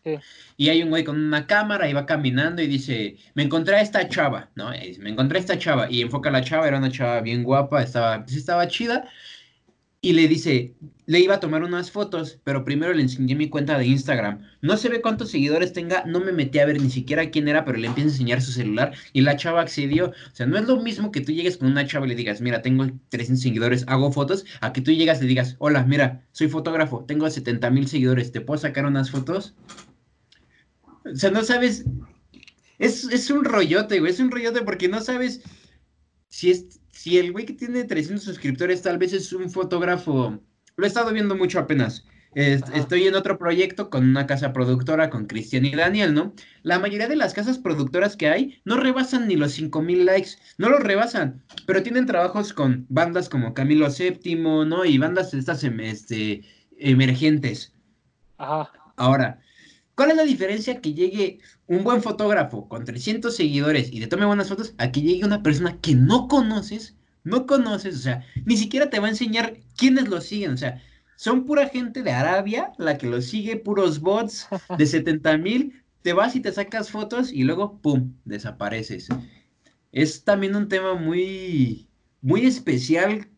[0.03, 0.17] Sí.
[0.57, 3.81] Y hay un güey con una cámara y va caminando y dice, me encontré a
[3.81, 4.71] esta chava, ¿no?
[4.99, 7.83] me encontré a esta chava y enfoca a la chava, era una chava bien guapa,
[7.83, 9.07] estaba, pues estaba chida
[10.03, 10.73] y le dice,
[11.05, 14.41] le iba a tomar unas fotos, pero primero le enseñé mi cuenta de Instagram.
[14.61, 17.65] No se ve cuántos seguidores tenga, no me metí a ver ni siquiera quién era,
[17.65, 20.07] pero le empieza a enseñar su celular y la chava accedió.
[20.09, 22.41] O sea, no es lo mismo que tú llegues con una chava y le digas,
[22.41, 26.25] mira, tengo 300 seguidores, hago fotos, a que tú llegas y le digas, hola, mira,
[26.31, 29.53] soy fotógrafo, tengo 70 mil seguidores, ¿te puedo sacar unas fotos?
[31.05, 31.85] O sea, no sabes,
[32.79, 35.41] es, es un rollote, güey, es un rollote porque no sabes
[36.29, 40.39] si es si el güey que tiene 300 suscriptores tal vez es un fotógrafo,
[40.75, 42.05] lo he estado viendo mucho apenas.
[42.33, 46.33] estoy en otro proyecto con una casa productora, con Cristian y Daniel, ¿no?
[46.63, 50.69] La mayoría de las casas productoras que hay no rebasan ni los 5000 likes, no
[50.69, 54.35] los rebasan, pero tienen trabajos con bandas como Camilo VII,
[54.65, 54.85] ¿no?
[54.85, 56.41] Y bandas estas em, este,
[56.77, 57.73] emergentes.
[58.37, 58.71] Ajá.
[58.95, 59.39] Ahora,
[59.95, 61.39] ¿cuál es la diferencia que llegue
[61.71, 65.41] un buen fotógrafo con 300 seguidores y te tome buenas fotos a que llegue una
[65.41, 70.09] persona que no conoces, no conoces, o sea, ni siquiera te va a enseñar quiénes
[70.09, 70.81] lo siguen, o sea,
[71.15, 76.11] son pura gente de Arabia la que lo sigue, puros bots de 70 mil, te
[76.11, 79.07] vas y te sacas fotos y luego, ¡pum!, desapareces.
[79.93, 81.87] Es también un tema muy,
[82.21, 83.29] muy especial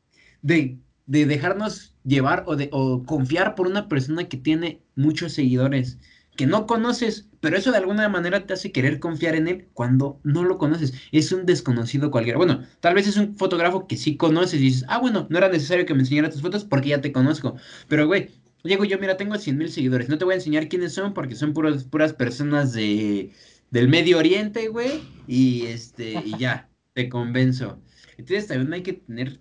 [0.41, 5.99] de, de dejarnos llevar o, de, o confiar por una persona que tiene muchos seguidores
[6.35, 10.19] que no conoces, pero eso de alguna manera te hace querer confiar en él cuando
[10.23, 10.93] no lo conoces.
[11.11, 12.37] Es un desconocido cualquiera.
[12.37, 15.49] Bueno, tal vez es un fotógrafo que sí conoces y dices, ah, bueno, no era
[15.49, 17.55] necesario que me enseñara tus fotos porque ya te conozco.
[17.87, 18.29] Pero, güey,
[18.63, 20.09] llego yo, mira, tengo 100 mil seguidores.
[20.09, 23.31] No te voy a enseñar quiénes son porque son puras, puras personas de,
[23.69, 25.01] del Medio Oriente, güey.
[25.27, 27.79] Y, este, y ya, te convenzo.
[28.17, 29.39] Entonces también hay que tener,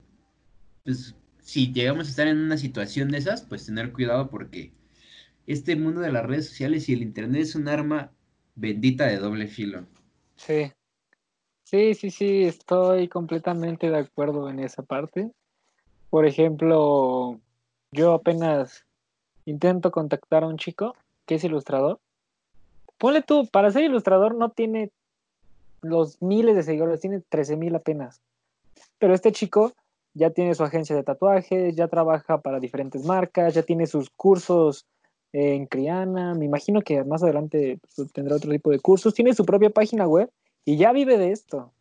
[0.84, 4.72] pues, si llegamos a estar en una situación de esas, pues tener cuidado porque
[5.46, 8.12] este mundo de las redes sociales y el Internet es un arma
[8.54, 9.86] bendita de doble filo.
[10.36, 10.72] Sí,
[11.64, 15.30] sí, sí, sí, estoy completamente de acuerdo en esa parte.
[16.10, 17.40] Por ejemplo,
[17.90, 18.84] yo apenas
[19.44, 20.94] intento contactar a un chico
[21.26, 22.00] que es ilustrador.
[22.98, 24.90] Ponle tú, para ser ilustrador no tiene
[25.80, 28.20] los miles de seguidores, tiene 13 mil apenas.
[28.98, 29.72] Pero este chico
[30.14, 34.86] ya tiene su agencia de tatuajes, ya trabaja para diferentes marcas, ya tiene sus cursos
[35.32, 39.44] en Criana, me imagino que más adelante pues, tendrá otro tipo de cursos, tiene su
[39.44, 40.30] propia página web
[40.64, 41.72] y ya vive de esto.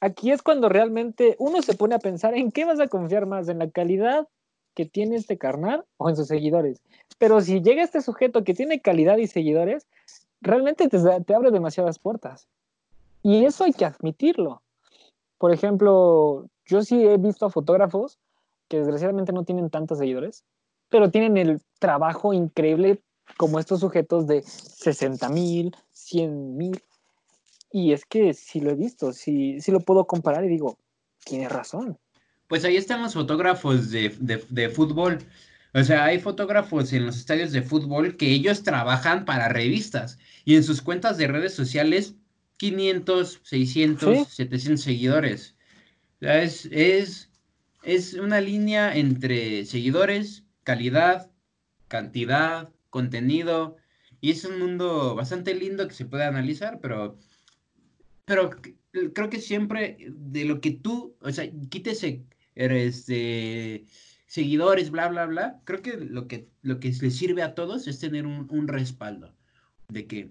[0.00, 3.48] Aquí es cuando realmente uno se pone a pensar en qué vas a confiar más,
[3.48, 4.26] en la calidad
[4.74, 6.80] que tiene este carnal o en sus seguidores.
[7.18, 9.86] Pero si llega este sujeto que tiene calidad y seguidores,
[10.40, 12.48] realmente te, te abre demasiadas puertas.
[13.22, 14.62] Y eso hay que admitirlo.
[15.36, 18.18] Por ejemplo, yo sí he visto a fotógrafos
[18.68, 20.44] que desgraciadamente no tienen tantos seguidores,
[20.90, 23.00] pero tienen el trabajo increíble
[23.36, 26.82] como estos sujetos de 60 mil, 100 mil.
[27.72, 30.76] Y es que sí lo he visto, sí, lo puedo comparar y digo,
[31.24, 31.98] tiene razón.
[32.48, 34.10] Pues ahí están los fotógrafos de,
[34.48, 35.18] de fútbol.
[35.72, 40.56] O sea, hay fotógrafos en los estadios de fútbol que ellos trabajan para revistas y
[40.56, 42.14] en sus cuentas de redes sociales
[42.56, 45.54] 500, 600, 700 seguidores.
[46.20, 47.30] O sea, es, es,
[47.84, 51.28] es una línea entre seguidores, calidad,
[51.88, 53.76] cantidad, contenido,
[54.20, 57.18] y es un mundo bastante lindo que se puede analizar, pero,
[58.24, 58.50] pero
[59.12, 62.22] creo que siempre de lo que tú, o sea, quítese
[62.54, 63.84] eres de
[64.28, 67.98] seguidores, bla, bla, bla, creo que lo que, lo que les sirve a todos es
[67.98, 69.34] tener un, respaldo
[69.88, 70.30] de que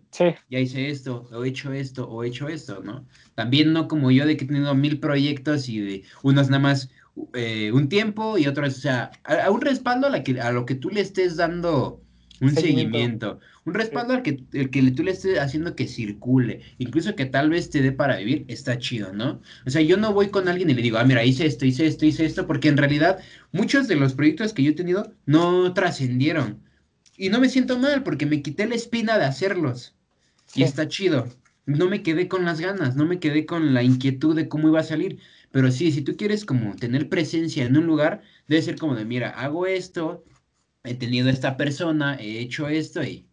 [0.49, 3.05] ya hice esto, o he hecho esto, o he hecho esto, ¿no?
[3.35, 6.89] También no como yo de que he tenido mil proyectos y de unos nada más
[7.34, 10.66] eh, un tiempo y vez, o sea, a, un respaldo a, la que, a lo
[10.66, 12.01] que tú le estés dando
[12.41, 17.16] un seguimiento, un respaldo al que, el que tú le estés haciendo que circule, incluso
[17.16, 19.41] que tal vez te dé para vivir, está chido, ¿no?
[19.66, 21.86] O sea, yo no voy con alguien y le digo, ah, mira, hice esto, hice
[21.86, 23.20] esto, hice esto, porque en realidad
[23.51, 26.62] muchos de los proyectos que yo he tenido no trascendieron.
[27.18, 29.93] Y no me siento mal porque me quité la espina de hacerlos.
[30.55, 31.28] Y está chido.
[31.66, 34.80] No me quedé con las ganas, no me quedé con la inquietud de cómo iba
[34.80, 35.20] a salir.
[35.52, 39.06] Pero sí, si tú quieres como tener presencia en un lugar, debe ser como de,
[39.06, 40.24] mira, hago esto,
[40.84, 43.28] he tenido esta persona, he hecho esto y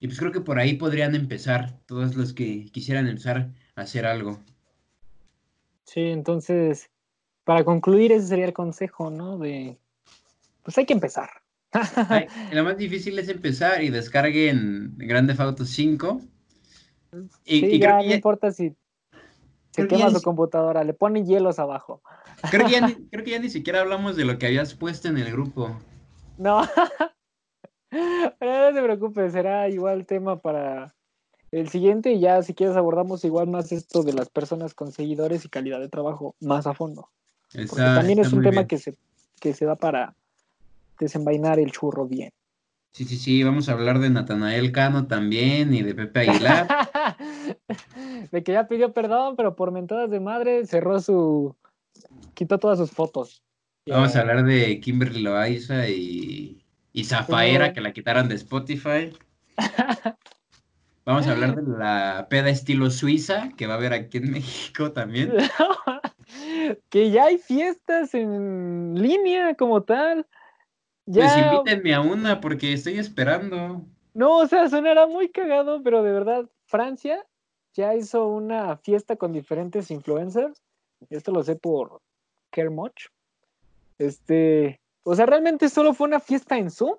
[0.00, 4.06] Y pues creo que por ahí podrían empezar todos los que quisieran empezar a hacer
[4.06, 4.40] algo.
[5.84, 6.90] Sí, entonces,
[7.44, 9.38] para concluir, ese sería el consejo, ¿no?
[9.38, 9.78] De,
[10.62, 11.30] pues hay que empezar.
[12.52, 16.20] lo más difícil es empezar y descarguen Grande Auto 5.
[17.44, 18.74] Y, sí, ya, no importa si
[19.72, 22.02] se quema su computadora, le ponen hielos abajo.
[22.50, 25.08] Creo que, ya ni, creo que ya ni siquiera hablamos de lo que habías puesto
[25.08, 25.76] en el grupo.
[26.36, 26.62] No,
[28.38, 30.94] pero no se preocupe, será igual tema para
[31.50, 35.44] el siguiente y ya si quieres abordamos igual más esto de las personas con seguidores
[35.44, 37.08] y calidad de trabajo más a fondo.
[37.52, 38.94] Porque también es un tema que se,
[39.40, 40.14] que se da para
[40.98, 42.32] desenvainar el churro bien.
[42.92, 46.68] Sí, sí, sí, vamos a hablar de Natanael Cano también y de Pepe Aguilar.
[48.30, 51.56] de que ya pidió perdón, pero por mentadas de madre cerró su...
[52.34, 53.42] quitó todas sus fotos.
[53.86, 56.62] Vamos a hablar de Kimberly Loaiza y,
[56.92, 59.10] y Zafaera, que la quitaron de Spotify.
[61.04, 64.92] Vamos a hablar de la peda estilo Suiza, que va a haber aquí en México
[64.92, 65.32] también.
[66.90, 70.26] que ya hay fiestas en línea como tal.
[71.04, 73.84] Pues invítenme a una porque estoy esperando.
[74.14, 77.24] No, o sea, sonará muy cagado, pero de verdad, Francia
[77.74, 80.62] ya hizo una fiesta con diferentes influencers.
[81.10, 82.00] Esto lo sé por
[82.50, 83.08] Kermoch.
[83.98, 86.96] Este, o sea, realmente solo fue una fiesta en Zoom,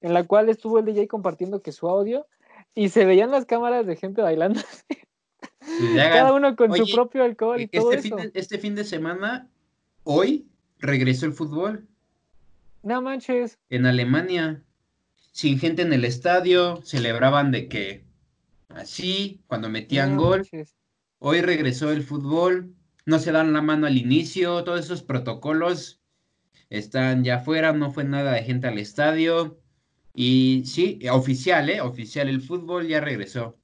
[0.00, 2.26] en la cual estuvo el DJ compartiendo que su audio
[2.74, 4.60] y se veían las cámaras de gente bailando.
[5.96, 9.48] Cada uno con su propio alcohol y este todo fin De, este fin de semana,
[10.04, 10.46] hoy
[10.78, 11.86] regresó el fútbol.
[12.86, 13.58] No manches.
[13.68, 14.62] En Alemania,
[15.32, 18.04] sin gente en el estadio, celebraban de que
[18.68, 20.46] así, cuando metían gol.
[21.18, 26.00] Hoy regresó el fútbol, no se dan la mano al inicio, todos esos protocolos
[26.70, 29.60] están ya afuera, no fue nada de gente al estadio.
[30.14, 31.80] Y sí, oficial, ¿eh?
[31.80, 33.58] Oficial, el fútbol ya regresó.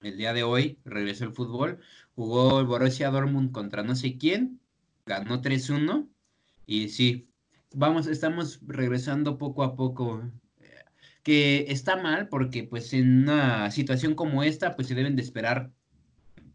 [0.00, 1.80] El día de hoy regresó el fútbol.
[2.14, 4.60] Jugó el Borussia Dortmund contra no sé quién.
[5.06, 6.08] Ganó 3-1.
[6.66, 7.28] Y sí,
[7.74, 10.22] vamos, estamos regresando poco a poco.
[11.22, 15.70] Que está mal porque pues en una situación como esta pues se deben de esperar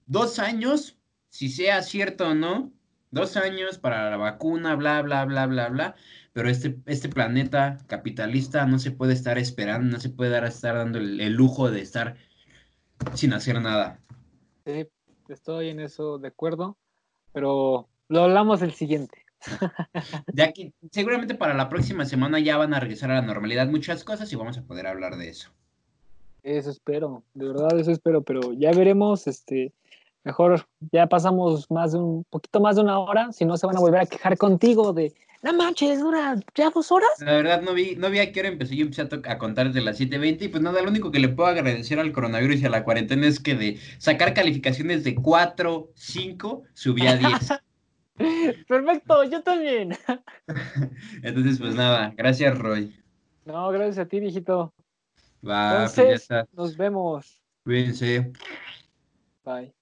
[0.06, 0.98] dos años,
[1.30, 2.72] si sea cierto o no,
[3.12, 5.96] dos años para la vacuna, bla, bla, bla, bla, bla.
[6.34, 10.76] Pero este, este planeta capitalista no se puede estar esperando, no se puede dar, estar
[10.76, 12.16] dando el, el lujo de estar
[13.16, 14.00] sin hacer nada.
[14.66, 14.88] Sí,
[15.30, 16.78] estoy en eso de acuerdo,
[17.34, 19.26] pero lo hablamos el siguiente.
[20.34, 24.04] Ya que seguramente para la próxima semana ya van a regresar a la normalidad muchas
[24.04, 25.50] cosas y vamos a poder hablar de eso.
[26.44, 29.74] Eso espero, de verdad eso espero, pero ya veremos, este,
[30.24, 33.76] mejor ya pasamos más de un poquito más de una hora, si no se van
[33.76, 37.10] a volver a quejar contigo de, no manches, dura ya dos horas.
[37.20, 39.68] La verdad no vi, no vi a qué hora empecé, yo empecé a, a contar
[39.68, 42.66] desde las 7.20 y pues nada, lo único que le puedo agradecer al coronavirus y
[42.66, 47.30] a la cuarentena es que de sacar calificaciones de 4, 5, subí a 10.
[48.68, 49.98] Perfecto, yo también.
[51.24, 52.96] Entonces, pues nada, gracias Roy.
[53.46, 54.74] No, gracias a ti, viejito.
[55.48, 57.42] Va, pues Entonces, nos vemos.
[57.64, 58.32] Cuídense.
[59.44, 59.79] Bye.